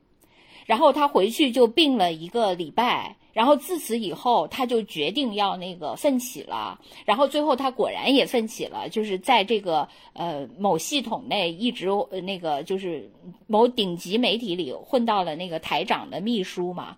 [0.65, 3.15] 然后他回去就病了一个礼拜。
[3.33, 6.79] 然后自此以后，他就决定要那个奋起了。
[7.05, 13.09] 然后最后他果然也奋起了，就是在这个呃某系统内一直呃那个就是
[13.47, 16.97] 某顶级媒体里混到了那个台长的秘书嘛。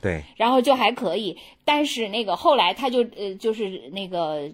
[0.00, 4.50] 对，然后就还可以，但是那个后来他就呃就是那个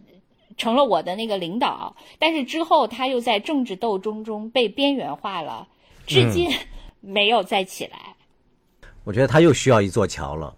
[0.58, 5.66] 成了我的那个领导，但是之后他又在政治斗争中被边缘化了，
[6.06, 6.50] 至今
[7.00, 8.14] 没有再起来。
[9.04, 10.54] 我觉得他又需要一座桥了。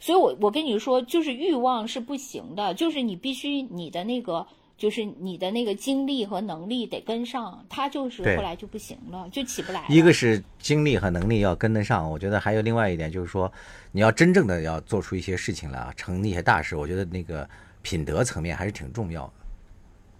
[0.00, 4.46] 所以我我跟你说，就是欲望是不行的，就是你必须你的那个。
[4.76, 9.86] 就是你的那个精力和能力得跟上，他就是后来就不行了，就起不来了。
[9.88, 13.50] 一个是精力和能力要跟得上，我觉得还有另外一点就是说，
[13.92, 17.48] 你要真正的要做出一些事情来啊，成一些大事，我觉得那个
[17.82, 19.32] 品德层面还是挺重要的。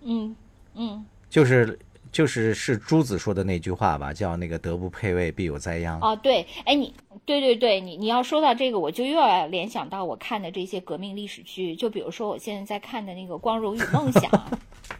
[0.02, 0.36] 嗯
[0.74, 1.76] 嗯就是
[2.14, 5.98] 就是是朱子说的那句话吧，叫那个德不配位，必有灾殃。
[6.00, 6.94] 哦对，哎你
[7.26, 14.22] 对对对，你你要说到这个，我就又要联想到我看的这些革命历史剧，就比如说我现在在看的那个《光荣与梦想》。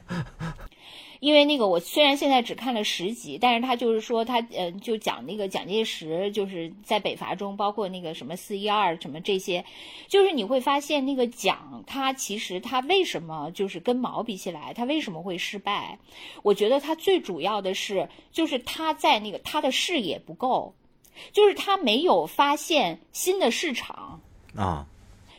[1.25, 9.65] 因为那个我虽然现在只看了十集，但是他就是说他呃就讲那个蒋介石就是在北伐中，包括那个什么四一二什么这些，
[10.07, 15.99] 就是你会发现那个蒋他其实他为什么就是跟毛比起来，他为什么会失败？
[16.43, 20.75] 我觉得他最主要的是就是他在那个他的视野不够，
[21.33, 24.21] 就是他没有发现新的市场。
[24.55, 24.87] 啊，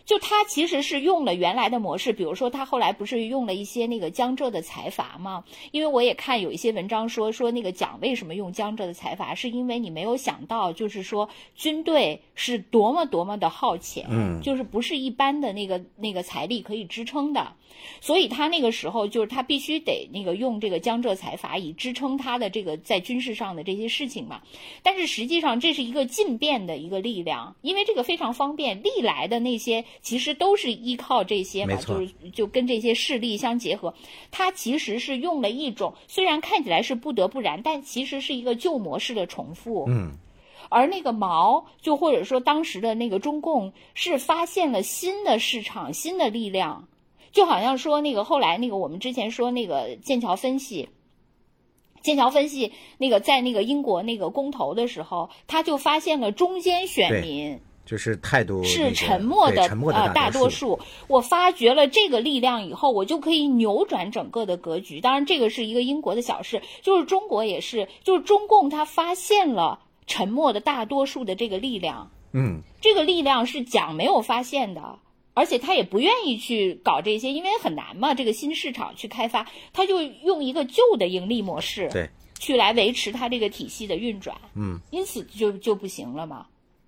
[0.05, 5.43] 就他其实是用了原来的模式，比如说他后来不是用了一些那个江浙的财阀吗？
[5.71, 17.53] 因为我也看有一些文章说说那个蒋为什么用江浙的财阀，是因为你没有想到，就是说军队是多么多么的耗钱，嗯就是不是一般的那个那个财力可以支撑的，
[18.01, 24.41] 所以他那个时候就是他必须得那个用这个江浙财阀以支撑他的这个在军事上的这些事情嘛。
[24.83, 33.93] 但是实际上这是一个进变的一个力量，因为这个非常方便，历来的那些其实都是依靠这些嘛，就是就跟这些势力相结合。
[34.31, 39.85] 他其实是用了一种虽然看起来是不得不然，但其实是一个旧模式的重复。
[39.87, 40.11] 嗯，
[40.69, 46.87] 而那个毛，就或者说当时的那个中共是发现了新的市场、新的力量。
[47.35, 50.89] 就好像说那个后来那个我们之前说那个剑桥分析。
[52.01, 60.79] 剑桥分析那个在那个英国那个公投的时候，他就发现了中间选民就是态度那是沉默的沉默的呃大多多数。
[61.07, 65.01] 我发掘了这个力量以后，我就可以扭转整个的格局。
[65.01, 74.99] 当然，这个是一个英国的小事，就是中国也是，就是中共他发现了沉默的大多数的这个力量，嗯，这个力量是蒋没有发现的。
[75.35, 82.09] 而且他也不愿意去搞这些，因为很难嘛，这个新市场去开发，他就用一个旧的盈利模式，对，
[82.39, 86.47] 去来维持他这个体系的运转，嗯，因此就就不行了嘛。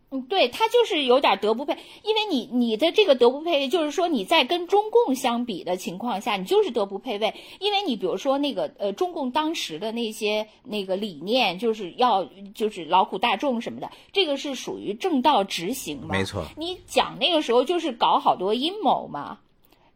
[0.10, 19.39] 嗯，对，他就是有点德不配，因为你你的这个德不配位，就是说你在跟中共相比的情况下，你就是德不配位，因为你比如说那个呃，中共当时的那些那个理念，就是要就是劳苦大众什么的，这个是属于正道执行嘛，没错你讲那个时候就是搞好多阴谋嘛。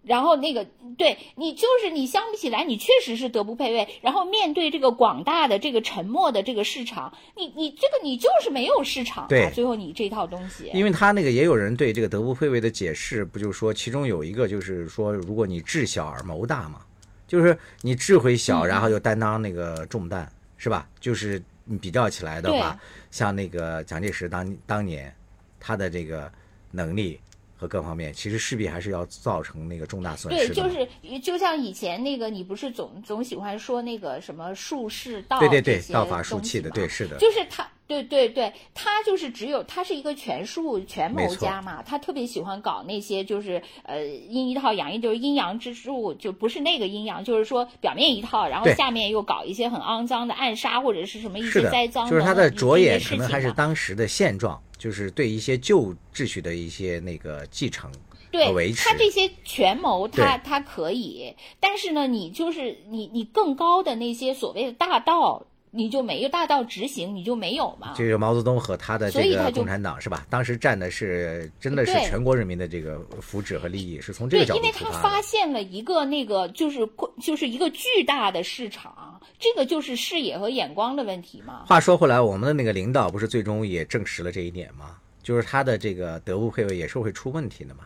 [0.03, 0.65] 然后那个，
[0.97, 3.87] 对你就是你相比起来，你确实是德不配位。
[4.01, 9.27] 然后面对这个广大的这个沉默的这个市场，你你这个你就是没有市场、啊。
[9.27, 16.81] 对最后你这套东西，因为他那个也有人对这个德不配位的解释，不就是说其中有一个就是说，如果你智小而谋大嘛，
[17.27, 20.27] 就是你智慧小，嗯然后又担当那个重担，
[20.57, 20.89] 是吧？
[20.99, 22.75] 就是你比较起来的话，
[23.11, 25.13] 像那个蒋介石当当年
[25.59, 26.31] 他的这个
[26.71, 27.19] 能力
[27.61, 30.55] 和各方面，其实势必还是要造成那个重大损，失的。
[30.55, 57.91] 就是就像以前那个，你不是总总喜欢说那个什么术士道对对对道法术器的，对是的，就是他，对对对，他就是只有他是一个权术权谋家嘛，他特别喜欢搞那些就是呃阴一套阳一，就是阴阳之术，就不是那个阴阳，就是说表面一套，然后下面又搞一些很肮脏的暗杀或者是什么一些栽赃，就是他的着眼可可能还是当时的现状，就是对一些旧秩序的一些那个继承。
[58.31, 67.93] 对和维持他这些权谋他，对他可以，但是呢，你就是你你更高的那些所谓的大道，你就没有大道执行，你就没有嘛。
[67.93, 70.25] 这个毛泽东和他的这个共产党是吧？
[70.29, 75.21] 当时站的是真的是全国人民的这个福祉和利益，是从这个，角度因为他发。
[75.21, 76.79] 现了一个那个就是
[77.21, 79.10] 就是一个巨大的市场，
[79.41, 81.65] 这个就是视野和眼光的问题嘛。
[81.65, 84.97] 话说回来，我们的那个领导不是最终也证实了这一点吗？
[85.23, 87.85] 就是他的这个德不配位也是会出问题的嘛，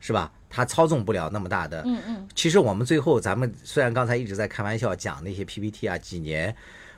[0.00, 0.30] 是吧？
[0.48, 1.82] 他操纵不了那么大的。
[1.86, 6.54] 嗯嗯，其实我们最后，咱们虽然刚才一直在开玩笑讲那些 PPT 啊，几年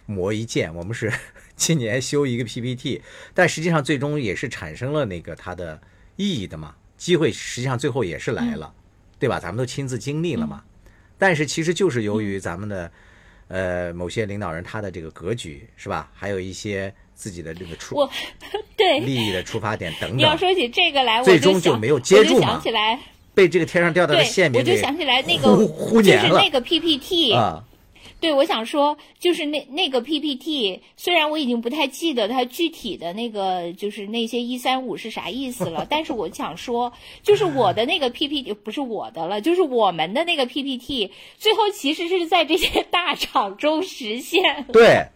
[0.06, 1.12] 磨一剑，我们是
[1.56, 3.00] 今年修一个 PPT，
[3.32, 5.80] 但实际上最终也是产生了那个它的
[6.16, 8.72] 意义的嘛，机会实际上最后也是来了，
[9.18, 9.40] 对吧？
[9.40, 10.62] 咱们都亲自经历了嘛。
[11.16, 12.90] 但是其实就是由于咱们的
[13.48, 18.10] 呃某些领导人他的这个格局是吧，还有一些自己的这个出我
[18.76, 19.00] 对。
[19.00, 22.48] 利益的出发点等等，你要说起这个来，我最终就没有接住嘛。
[22.48, 22.98] 想起来，
[23.34, 26.38] 被这个天上掉下的馅，饼就想起来那个糊糊就粘了。
[26.38, 27.64] 是那个 PPT 啊。
[28.20, 36.92] 对，我想说，就是那那个 PPT，虽然我已经不太记得它具体的那个就是那些一三五是啥意思了， 但是我想说，
[37.22, 44.66] 就是我的那个 PPT 不是我的了，就是我们的那个 PPT，最后其实是在这些大厂中实现。
[44.72, 45.06] 对，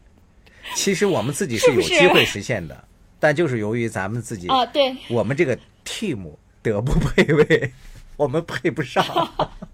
[0.77, 2.85] 其实我们自己是有机会实现的，
[3.19, 6.31] 但就是由于咱们自己，啊，对，我们这个 team
[6.63, 7.73] 德不配位，
[8.17, 9.05] 我们配不上。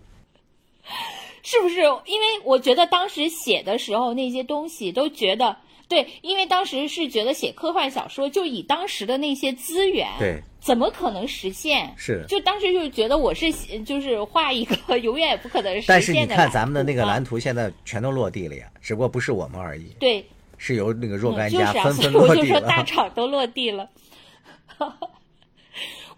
[1.43, 1.81] 是不是？
[2.07, 5.57] 因为我觉得当时写的时候那些东西都觉得
[5.89, 11.93] 对，因为当时是觉得写科幻小说就以当时的那些资源，对，怎么可能实现？
[11.97, 20.25] 是就当时就是觉得我是写就是画一个 永远也不可能实但是你现的看咱们的那个蓝蓝图现在全都落地了呀，只不过不是我们而已，对，
[20.59, 22.83] 是由那个若干家纷纷落地就说大。
[22.83, 23.89] 厂都落地了。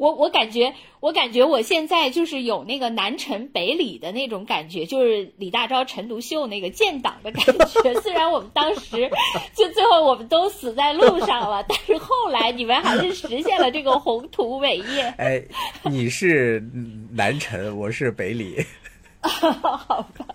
[0.00, 7.92] 我我感觉，我感觉我现在就是有那个南陈北李的那种感觉，就是李大钊、陈独秀那个建党的感觉。
[8.00, 9.10] 虽然我们当时
[9.54, 15.02] 就最后我们都死在路上了，但是后来你们还是实现了这个宏图伟业。
[15.18, 15.44] 哎，
[15.84, 16.64] 你是
[17.12, 18.64] 南陈，我是北李。
[19.20, 20.26] 好吧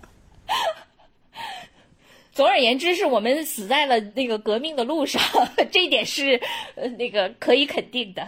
[2.31, 5.21] 总而言之，是我们死在了那个革命的路上，
[5.71, 6.39] 这一点是
[6.75, 8.27] 呃那个可以肯定的。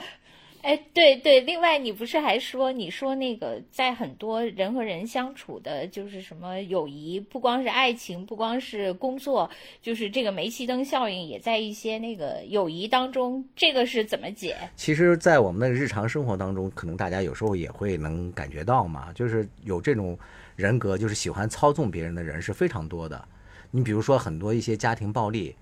[0.68, 9.50] 哎，对对，另外你不是还说，你说那个在很多人和人相处的，就是什么友谊，不光是爱情，不光是工作，
[9.82, 14.58] 就是这个煤气灯效应也在一些那个友谊当中，这个是怎么解？
[14.76, 20.20] 其实，在我们的日常生活当中，可能大家有时候也会能感觉到嘛，就是有这种
[20.58, 23.26] 人格，就是喜欢操纵别人的人是非常多的。
[23.72, 25.56] 你比如说，很多一些家庭暴力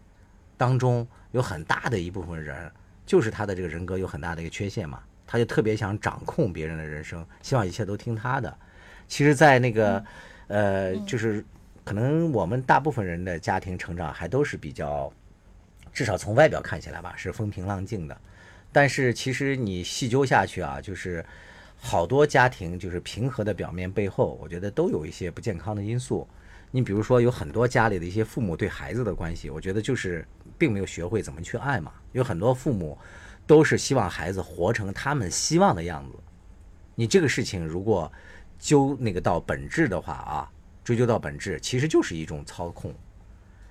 [0.58, 2.72] 当中，有很大的一部分人，
[3.06, 8.58] 就是他的这个人格有很大的一个缺陷嘛，他就特别想掌控别人的人生，希望一切都听他的。
[9.08, 10.04] 其实，在那个
[10.48, 11.46] 呃，就是
[11.84, 15.12] 可能我们大部分人的家庭成长还都是比较，
[15.94, 18.18] 至少从外表看起来吧，是风平浪静的。
[18.72, 21.24] 但是其实你细究下去啊，就是
[21.78, 26.28] 好多家庭就是平和的表面背后，我觉得都有一些不健康的因素。
[26.72, 30.28] 你比如说，有很多家里的一些父母对孩子的关系，我觉得就是
[30.58, 31.92] 并没有学会怎么去爱嘛。
[32.12, 32.98] 有很多父母
[33.46, 36.18] 都是希望孩子活成他们希望的样子。
[36.96, 38.12] 你这个事情如果
[38.58, 40.50] 究那个到本质的话啊，
[40.84, 42.94] 追究到本质，其实就是一种操控。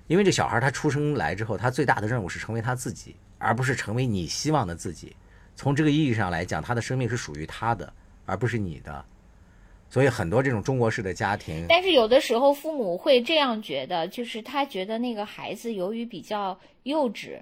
[0.07, 5.15] 因为这小孩他出生来之后，他最大的任务是成为他自己，而不是成为你希望的自己。
[5.55, 7.91] 从这个意义上来讲，他的生命是属于他的，
[8.25, 9.05] 而不是你的。
[9.89, 17.39] 所以很多这种中国式的家庭，但是有的时候父母会这样觉得，就是他觉得那个孩子由于比较幼稚，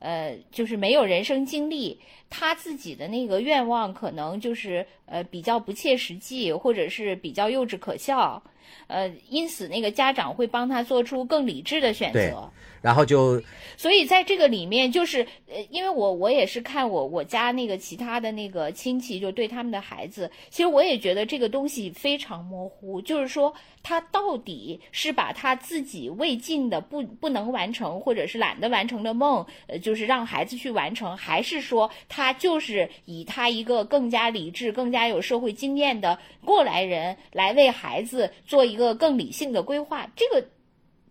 [0.00, 8.42] 呃，就是没有人生经历，他自己的那个愿望可能就是呃比较不切实际，或者是比较幼稚可笑，
[8.86, 12.50] 呃，因此那个家长会帮他做出更理智的选择。
[12.80, 13.40] 然后就
[13.78, 40.06] 所以在这个里面，就是呃，因为我我也是看我我家那个其他的那个亲戚，就对他们的孩子，其实我也觉得这个东西非常模糊，就是说他到底是把他自己未尽的不不能完成，或者是懒得完成的梦，呃，就是让孩子去完成，还是说他就是以他一个更加理智、更加有社会经验的过来人来为孩子做一个更理性的规划？
[40.14, 40.46] 这个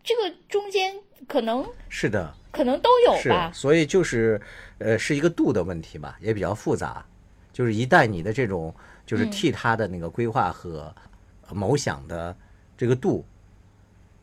[0.04, 0.96] 这个中间
[1.28, 3.52] 可能是的，可能都有吧，。
[3.52, 4.40] 所以就是
[4.78, 7.04] 呃是一个度的问题吧，也比较复杂。
[7.52, 8.74] 就是一旦你的这种
[9.06, 10.94] 就是替他的那个规划和
[11.52, 12.36] 谋想的
[12.78, 13.26] 这个度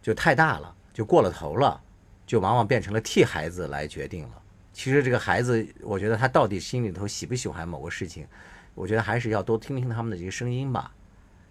[0.03, 1.81] 就太大了，就过了头了，
[2.27, 4.43] 就往往变成了替孩子来决定了。
[4.73, 8.27] 其实这个孩子，我觉得他到底心里头喜不喜欢某个事情，
[8.75, 10.93] 我觉得还是要多听听他们的这个声音吧。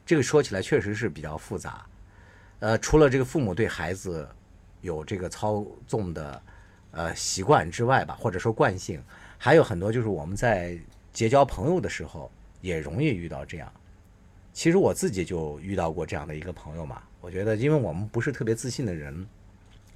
[0.09, 1.85] 这个说起来确实是比较复杂。
[2.61, 4.27] 呃，除了这个父母对孩子
[4.81, 6.41] 有这个操纵的
[6.89, 8.99] 呃习惯之外吧，或者说惯性，
[9.37, 10.75] 还有很多就是我们在
[11.13, 13.71] 结交朋友的时候也容易遇到这样。
[14.51, 19.27] 其实我自己就遇到过这样的一个朋友嘛，我觉得因为我们不是特别自信的人，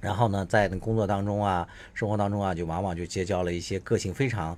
[0.00, 4.56] 然后呢，在那工作当中啊、生活当中啊，就往往就结交了一些个性非常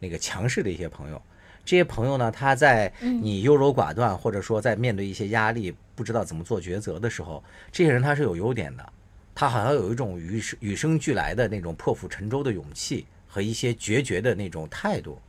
[0.00, 1.22] 那个强势的一些朋友。
[1.68, 8.92] 这些朋友呢，他在你优柔寡断，或者说在面对一些压力不知道怎么做抉择的时候，这些人他是有优点的，
[9.34, 15.20] 他好像有一种与生与生俱来的那种破釜沉舟的勇气和一些决绝的那种态度。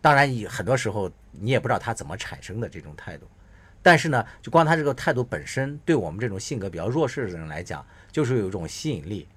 [0.00, 3.24] 当然，也很多时候你也不知道他怎么产生的这种态度，
[3.80, 9.28] 但是呢，就光他这个态度本身，对我们这种性格比较弱势的人来讲，就是有一种吸引力。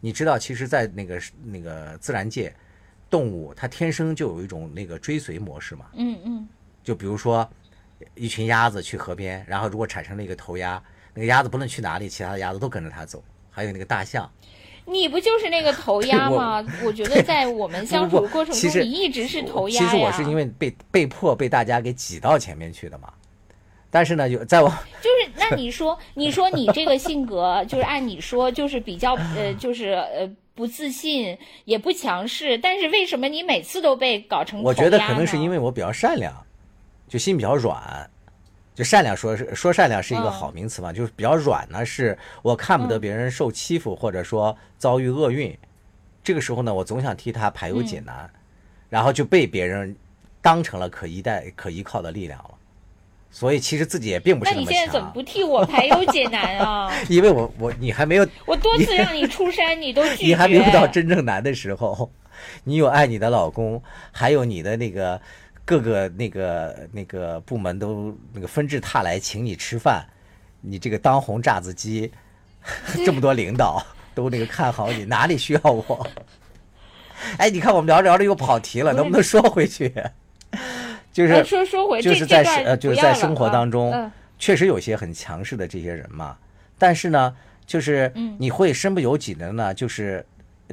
[0.00, 2.50] 你知道，其实，在那个那个自然界，
[3.10, 5.86] 动物它天生就有一种那个追随模式嘛。
[5.94, 6.48] 嗯嗯，
[6.82, 7.46] 就比如说，
[8.14, 10.82] 一群鸭子去河边，然后如果产生了一个头鸭，
[11.12, 13.22] 那个鸭子不论去哪里，其他的鸭子都跟着它走。
[13.50, 14.30] 还有那个大象，
[14.86, 16.64] 你不就是那个头鸭吗？
[16.86, 19.86] 我觉得在我们相处的过程中，你一直是头鸭其。
[19.88, 23.12] 实我是因为被被迫被大家给挤到前面去的嘛。
[23.90, 24.68] 但是呢，有在我
[25.02, 30.30] 就是那你说，你说你这个性格，就是按你说，就是比较呃，就是呃
[30.60, 36.30] 不自信，也不强势，但是为什么你每次都被搞成我觉得可能是因为我比较善良，
[37.08, 38.10] 就心比较软。
[38.74, 45.56] 就善良说是说善良是一个嗯好名词嘛，就是比较软呢，是我看不得别人受欺负，或者说遭遇厄运，
[46.22, 48.30] 这个时候呢，我总想替他排忧解难，
[48.90, 49.96] 然后就被别人
[50.42, 52.50] 当成了可依赖、可依靠的力量了。
[53.30, 56.92] 所以其实自己也并不是么那你现在怎么不，替我排忧解难啊？
[57.08, 60.26] 因为我我你还没有 我多次让你出山，你都拒绝。
[60.26, 62.10] 你还没有到真正难的时候，
[62.64, 65.20] 你有爱你的老公，还有你的那个
[65.64, 70.04] 各个那个那个部门都那个纷至沓来请你吃饭，
[70.60, 72.10] 你这个当红炸子鸡，
[73.06, 73.80] 这么多领导
[74.14, 76.06] 都那个看好你，哪里需要我？
[77.38, 79.94] 哎，你看我们聊着聊着又跑题了，能不能说回去？
[81.20, 84.10] 就是呃说说回就是在呃就是在生活啊当中，嗯。
[84.38, 86.38] 确实有些很强势的这些人嘛，
[86.78, 88.34] 但是呢，就是嗯。
[88.38, 90.24] 你会身不由己的呢，就是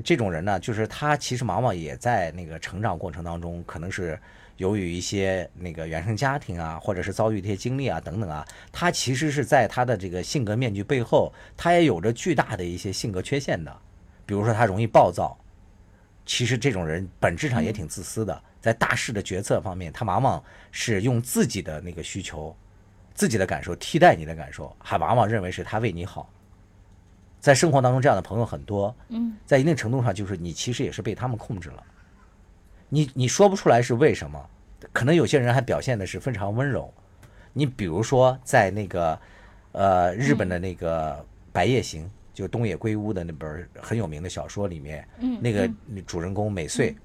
[0.05, 4.17] 这种人呢，就是他其实往往也在那个成长过程当中，可能是
[4.55, 13.75] 由于一些那个原生家庭啊，或者是遭遇一些经历啊等等啊，他其实是在他的这个性格面具背后，他也有着巨大的一些性格缺陷的，
[14.25, 15.37] 比如说他容易暴躁，
[16.25, 22.55] 其实这种人本质上也挺自私的，在大事的决策方面，他往往是用自己的那个需求、
[23.13, 26.29] 自己的感受替代你的感受，还往往认为是他为你好。
[27.39, 31.83] 在生活当中，这样的朋友很多，嗯，在一定程度上，就是你其实也是被他们控制了。
[32.89, 34.49] 你你说不出来是为什么，
[34.91, 36.91] 可能有些人还表现的是非常温柔，
[37.53, 39.19] 你比如说在那个
[39.71, 41.13] 呃日本的那个
[41.53, 46.95] 《白夜行》，就东野圭吾的那本很有名的小说里面，嗯那个嗯主人公美穗，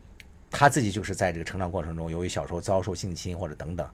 [0.52, 3.88] 她自己就是在这个成长过程中，由于小时候遭受性侵或者等等，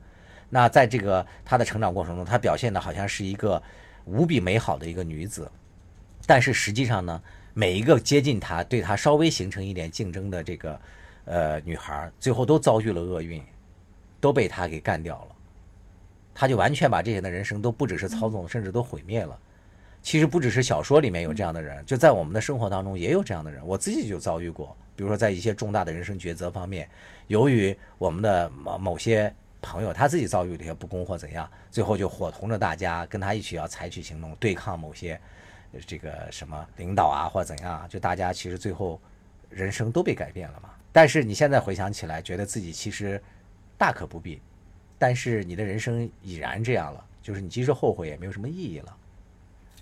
[0.50, 3.62] 那在这个她的成长过程中，她表现的好像是一个
[4.04, 5.50] 无比美好的一个女子，
[6.26, 7.22] 但是实际上呢，
[7.54, 10.80] 每一个接近她、对她稍微形成一点竞争的这个
[11.26, 13.42] 呃女孩，最后都遭遇了厄运，
[14.20, 15.36] 都被她给干掉了。
[16.34, 19.38] 她就完全把这些的人生都不只是操纵，甚至都毁灭了。
[20.02, 23.64] 其实不只是小说里面有这样的人，就在我们的生活当中也有这样的人。
[23.66, 26.90] 我自己就遭遇过，比如说在一些重大的人生抉择方面，
[27.28, 29.32] 由于我们的某某些
[29.62, 35.18] 朋友他自己遭遇了一些不公或怎样，最后就伙同着大家跟他一起要采取行动，对抗某些
[35.86, 39.00] 这个什么领导啊或怎样，就大家其实最后
[39.48, 40.70] 人生都被改变了嘛。
[40.90, 43.22] 但是你现在回想起来，觉得自己其实
[43.76, 44.40] 大可不必，
[44.98, 48.96] 但是你的人生已然这样了，就是你即使后悔也没有什么意义了。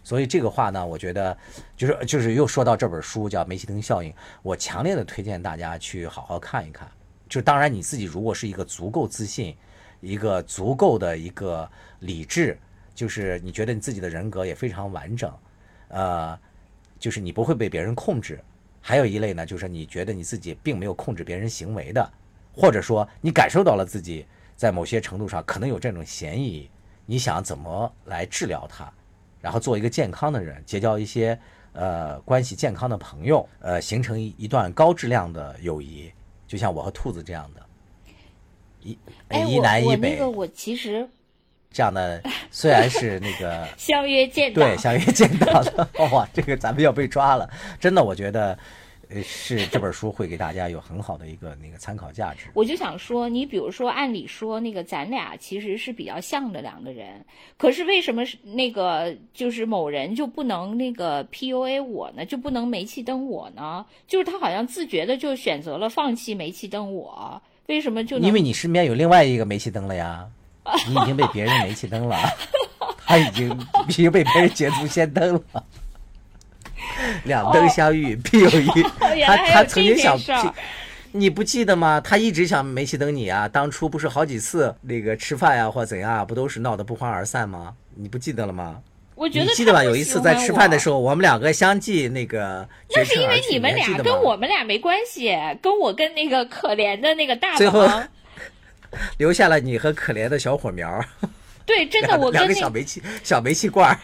[0.07, 1.37] 所以这个话呢，我觉得
[1.77, 6.89] 就是就是又说到这本书叫《煤气灯效应》，我强烈的推荐大家去好好看一看。
[7.29, 9.57] 就当然你自己如果是一个足够自信，
[10.01, 12.57] 一个足够的一个理智，
[12.95, 15.35] 就是你觉得你自己的人格也非常完整，
[15.89, 16.39] 呃，
[17.01, 18.39] 就是你不会被别人控制。
[18.81, 22.09] 还有一类呢，就是你觉得你自己并没有控制别人行为的，
[22.53, 26.71] 或者说你感受到了自己在某些程度上可能有这种嫌疑，
[27.07, 28.89] 你想怎么来治疗它？
[29.47, 31.39] 然后做一个健康的人，结交一些
[31.73, 36.11] 呃关系健康的朋友，呃，形成一一段高质量的友谊，
[36.49, 37.63] 就像我和兔子这样的，
[38.83, 41.09] 一哎，一我我那南一北个我其实
[41.71, 42.21] 这样的，
[42.51, 48.59] 虽然是那个 相约见到，对相约见到的， 哇，这个咱们要被抓了，真的，我觉得
[49.09, 52.47] 呃是这本书会给大家有很好的一个那个参考价值。
[52.55, 57.25] 我就想说，你比如说，按理说那个咱俩其实是比较像的两个人，
[57.57, 62.25] 可是为什么是那个就是某人就不能那个 PUA 我呢？
[62.27, 63.87] 就不能煤气灯我呢？
[64.09, 70.27] 就是他好像自觉的就选择了放弃煤气灯我，为什么就因为你身边有另外一个煤气灯了呀，
[70.89, 72.17] 你已经被别人煤气灯了，
[73.07, 73.57] 他已经
[73.89, 75.65] 已经被别人捷足先登了。
[77.25, 78.69] 两灯相遇必有一，
[79.17, 80.19] 原他他曾经想
[81.13, 82.01] 你不记得吗？
[82.01, 87.75] 他一直想煤气灯你啊，当初不是好几次那个吃饭呀或怎样啊，不都是闹得不欢而散吗？
[87.95, 88.81] 你不记得了吗？
[89.15, 89.83] 我觉得你记得吧？
[89.83, 90.99] 有一次在吃饭的时候。
[90.99, 97.89] 我们两个相继那个那是因为你们俩跟我们俩没关系，跟我跟那个可怜的那个大最后，
[99.17, 101.03] 留下了你和可怜的小火苗，
[101.65, 103.99] 对，真的两两个我跟那小煤气小煤气罐儿。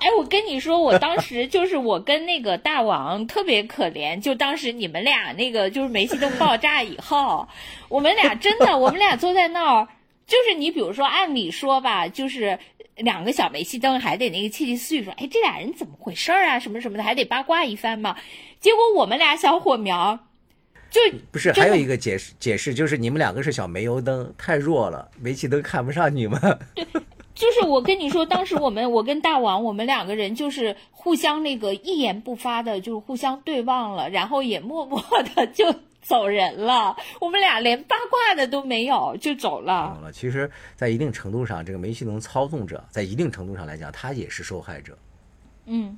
[0.00, 7.46] 哎，我跟你说，我当时就是我跟那个大王特别可怜，就当时你们俩那个就是煤气灯爆炸以后，
[7.90, 9.88] 我们俩真的，我们俩坐在那儿，
[10.26, 12.58] 就是你比如说，按理说吧，就是
[12.96, 18.16] 两个小煤气灯还得那个窃窃私语说，哎，这俩人怎么回事儿啊，什么什么的，还得八卦一番嘛。
[18.58, 20.18] 结果我们俩小火苗，
[20.90, 20.98] 就
[21.30, 26.40] 不是，还有一个解释解释就是你们两个是小煤油灯，太弱了，煤气灯看不上你们。
[27.40, 35.02] 就是我跟你说，当时我们我跟大王，我们两个人就是互相那个一言不发的，就是互相对望了，然后也默默
[35.34, 36.94] 的 就走人了。
[37.18, 39.94] 我们俩连八卦的都没有，就走了。
[39.94, 44.98] 懂了，其实，在一定程度上，这个煤气灯操纵者，在一定程度上来讲，他也是受害者。
[45.64, 45.96] 嗯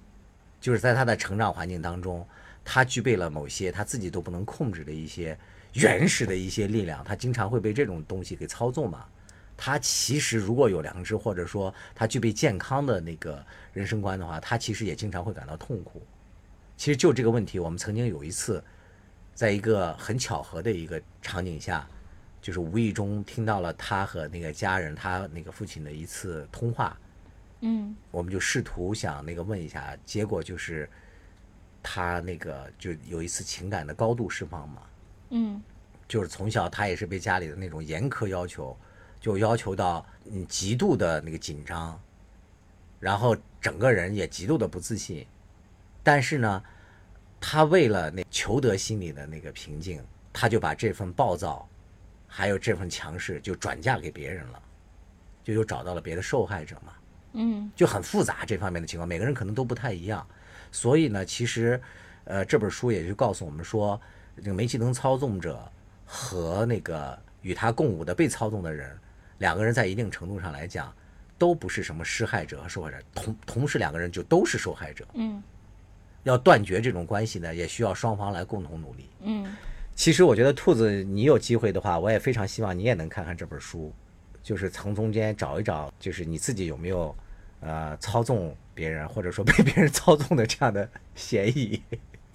[0.61, 2.25] 就是在他的成长环境当中，
[2.65, 5.37] 他具备了某些他自己都不能控制的一些
[5.73, 9.07] 原始的一些力量，他经常会被这种东西给操纵嘛。
[9.65, 13.41] 他其实如果有良知，或者说他具备健康的那个
[13.73, 16.03] 人生观的话，他其实也经常会感到痛苦。
[16.77, 18.61] 其实就这个问题，我们曾经有一次，
[19.35, 21.89] 在一个很巧合的一个场景下，
[22.41, 26.99] 就是无意中听到了他和那个家人，他那个父亲的一次通话。
[27.61, 30.91] 嗯我们就试图想那个问一下，结果就是
[31.85, 34.83] 他那个就有一次情感的高度释放嘛，
[35.31, 35.63] 嗯
[36.09, 38.77] 就是从小他也是被家里的那种严苛要求，
[39.23, 41.99] 就要求到嗯极度的那个紧张，
[42.99, 45.25] 然后整个人也极度的不自信，
[46.03, 46.63] 但是呢，
[47.41, 51.69] 他为了那求得心里的那个平静，他就把这份暴躁，
[52.27, 54.61] 还有这份强势就转嫁给别人了，
[55.45, 56.93] 就又找到了别的受害者嘛。
[57.35, 60.27] 嗯就很复杂这方面的情况，每个人可能都不太一样。
[60.73, 61.81] 所以呢，其实，
[62.25, 63.99] 呃，这本书也就告诉我们说，
[64.37, 65.71] 这个煤气灯操纵者
[66.05, 68.99] 和那个与他共舞的被操纵的人，
[69.43, 70.95] 两个人在一定程度上来讲，
[71.37, 75.05] 都不是什么施害者和受害者，同同时两个人就都是受害者。
[75.15, 75.43] 嗯
[76.23, 79.11] 要断绝这种关系呢，也需要双方来共同努力。
[79.23, 79.45] 嗯
[79.97, 83.93] 其实我觉得兔子，你有机会的话，我也非常希望你也能看看这本书，
[84.45, 87.13] 就是从中间找一找，就是你自己有没有
[87.59, 91.83] 呃操纵别人，或者说被别人操纵的这样的嫌疑。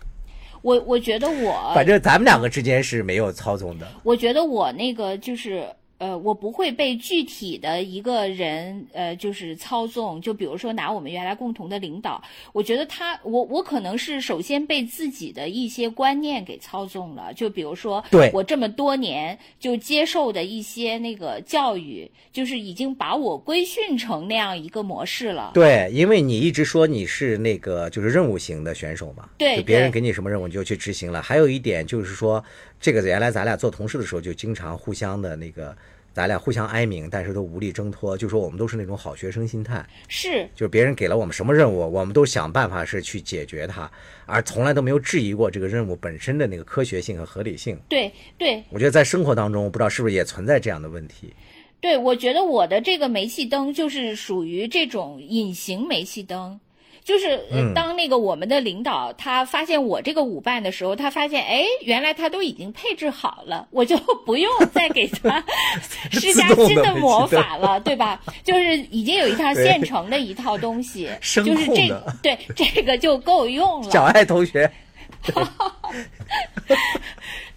[0.62, 3.88] 我我觉得我反正咱们两个之间是没有操纵的。
[4.04, 5.66] 我觉得我那个就是。
[5.98, 10.22] 呃，我不会被具体的一个人，呃，就是操纵。
[10.22, 12.22] 就比如说拿我们原来共同的领导，
[12.54, 17.34] 我觉得他，我我可能是首先被自己的一些观念给操纵了。
[17.34, 25.52] 就比如说，对我这么多年就接受的一些那个教育，就是已经把我规训成那样一个模式了。
[25.54, 31.22] 对，因为你一直说你是那个就是任务型的选手嘛，对就别人给你什么任务你就去执行了。
[31.22, 32.44] 还有一点就是说，
[32.80, 35.76] 这个原来咱俩做同事的时候就经常互相的那个，
[36.14, 43.90] 咱俩互相哀鸣，但是都无力挣脱，就说我们都是那种好学生心态，是，就是别人给了我们什么任务，我们都想办法是去解决它，
[44.26, 47.78] 而从来都没有质疑过这个任务本身的那个科学性和合理性。
[47.90, 51.34] 对对我觉得在生活当中，我不知道是不是也存在这样的问题。
[51.80, 56.60] 对，我觉得我的这个煤气灯就是属于这种隐形煤气灯。
[57.08, 57.40] 就是
[57.74, 65.42] 当那个我们的领导他发现我这个舞伴的时候，他发现哎，原来他都已经配置好了，我就不用再给他
[66.12, 68.22] 施加新的魔法了，对吧？
[68.44, 71.88] 就是已经有一套现成的一套东西，声就是这
[72.22, 73.90] 对 这个就够用了。
[73.90, 74.70] 小爱同学，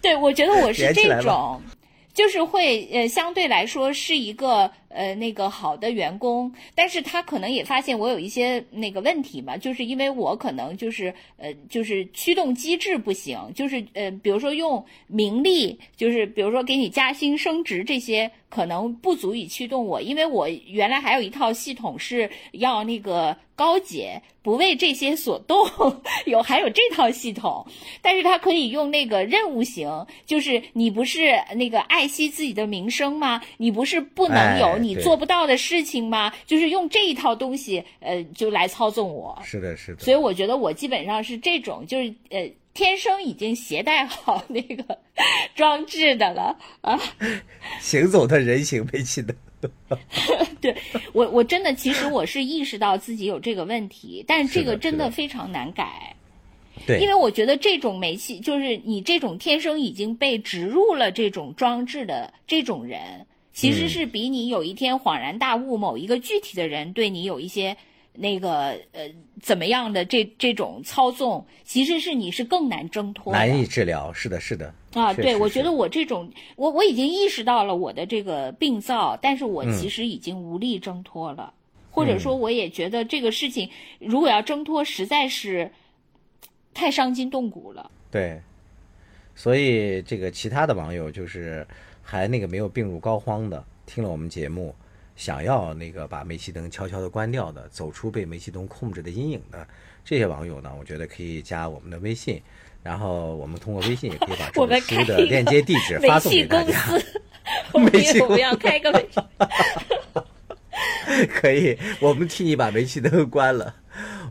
[0.01, 1.61] 对，我觉得我是这种，
[2.13, 18.31] 就是会呃，相对来说是一个呃那个好的员工，但是他可能也发现我有一些那个问题嘛，就是因为我可能就是呃就是驱动机制不行，就是呃比如说用名利，就是比如说给你加薪升职这些。
[18.51, 25.65] 可能不足以驱动我，因为我原来还有一套系统是要那个高阶，不为这些所动，
[26.27, 27.65] 有还有这套系统，
[28.01, 33.41] 但是他可以用那个任务型，就是你不是那个爱惜自己的名声吗？
[33.55, 36.31] 你不是不能有你做不到的事情吗？
[36.45, 39.39] 就是用这一套东西，呃，就来操纵我。
[39.43, 40.03] 是的，是的。
[40.03, 44.97] 所以我觉得我基本上是这种，就是呃，天生已经携带好那个
[45.55, 46.99] 装置的了 啊。
[47.79, 49.35] 行走的人形煤气灯。
[50.59, 50.75] 对
[51.13, 56.15] 我，我真的其实我是意识到自己有这个问题，但是这个真的非常难改。
[56.87, 67.75] 对，因为我觉得这种煤气，就是你这种天生已经被植入了这种装置的这种人，其实嗯是比你有一天恍然大悟，某一个具体的人对你有一些
[68.13, 69.09] 那个呃
[69.41, 73.31] 怎么样的这这种操纵，其实是你是更难挣脱。
[73.33, 74.11] 难以治疗。
[74.13, 74.73] 是的，是的。
[74.93, 81.53] 啊，对，我觉得我这种，我我已经意识到了我的这个病灶，但是我嗯其实已经无力挣脱了，
[81.89, 83.69] 或者说，我也觉得这个事情
[83.99, 85.71] 如果要挣脱，实在是
[86.73, 87.89] 太伤筋动骨了。
[88.11, 88.41] 对，
[89.33, 91.65] 所以这个其他的网友就是
[92.01, 94.75] 还那个没有病入膏肓的，听了我们节目，
[95.15, 99.67] 想要那个把煤气灯悄悄的关掉的，走出被煤气灯控制的阴影的
[100.03, 102.41] 这些网友呢，我觉得可以加我们的微信，
[102.83, 106.75] 然后我们通过微信也可以把这本书的链接地址发送给大家。
[107.73, 109.07] 煤气公我们要开个煤，
[111.27, 113.75] 可以，我们替你把煤气灯 关了。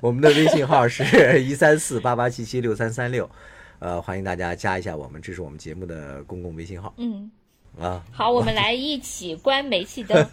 [0.01, 1.05] 我们的微信号是
[1.43, 3.29] 一三四八八七七六三三六，
[3.79, 7.31] 呃，欢迎大家加一下我们，这是我们节目的公共微信号嗯，
[7.79, 8.03] 啊。
[8.11, 10.27] 好，我们来一起关煤气灯。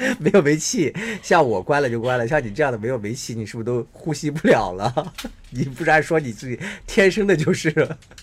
[0.20, 5.12] 没有煤气，像我关了就关了，像你这样的没有煤气，你是不是都呼吸不了了？
[5.50, 7.68] 你不是还说你自己天生的就是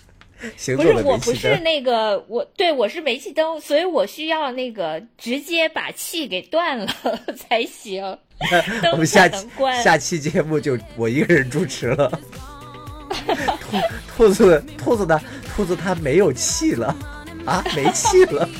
[0.56, 1.58] 行不是，走的煤我不是？
[1.58, 6.86] 那个，我对我是煤气灯，所以我需要那个直接把气给断了
[7.36, 8.02] 才行，
[8.92, 9.46] 我们下期。
[9.84, 12.10] 下期节目就我一个人主持了。
[14.16, 15.20] 兔兔子兔子呢？
[15.54, 16.94] 兔子它没有气了
[17.44, 18.48] 啊，没气了。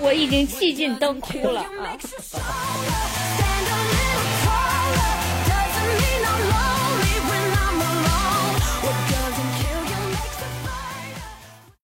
[0.00, 1.92] 我已经气尽灯枯了啊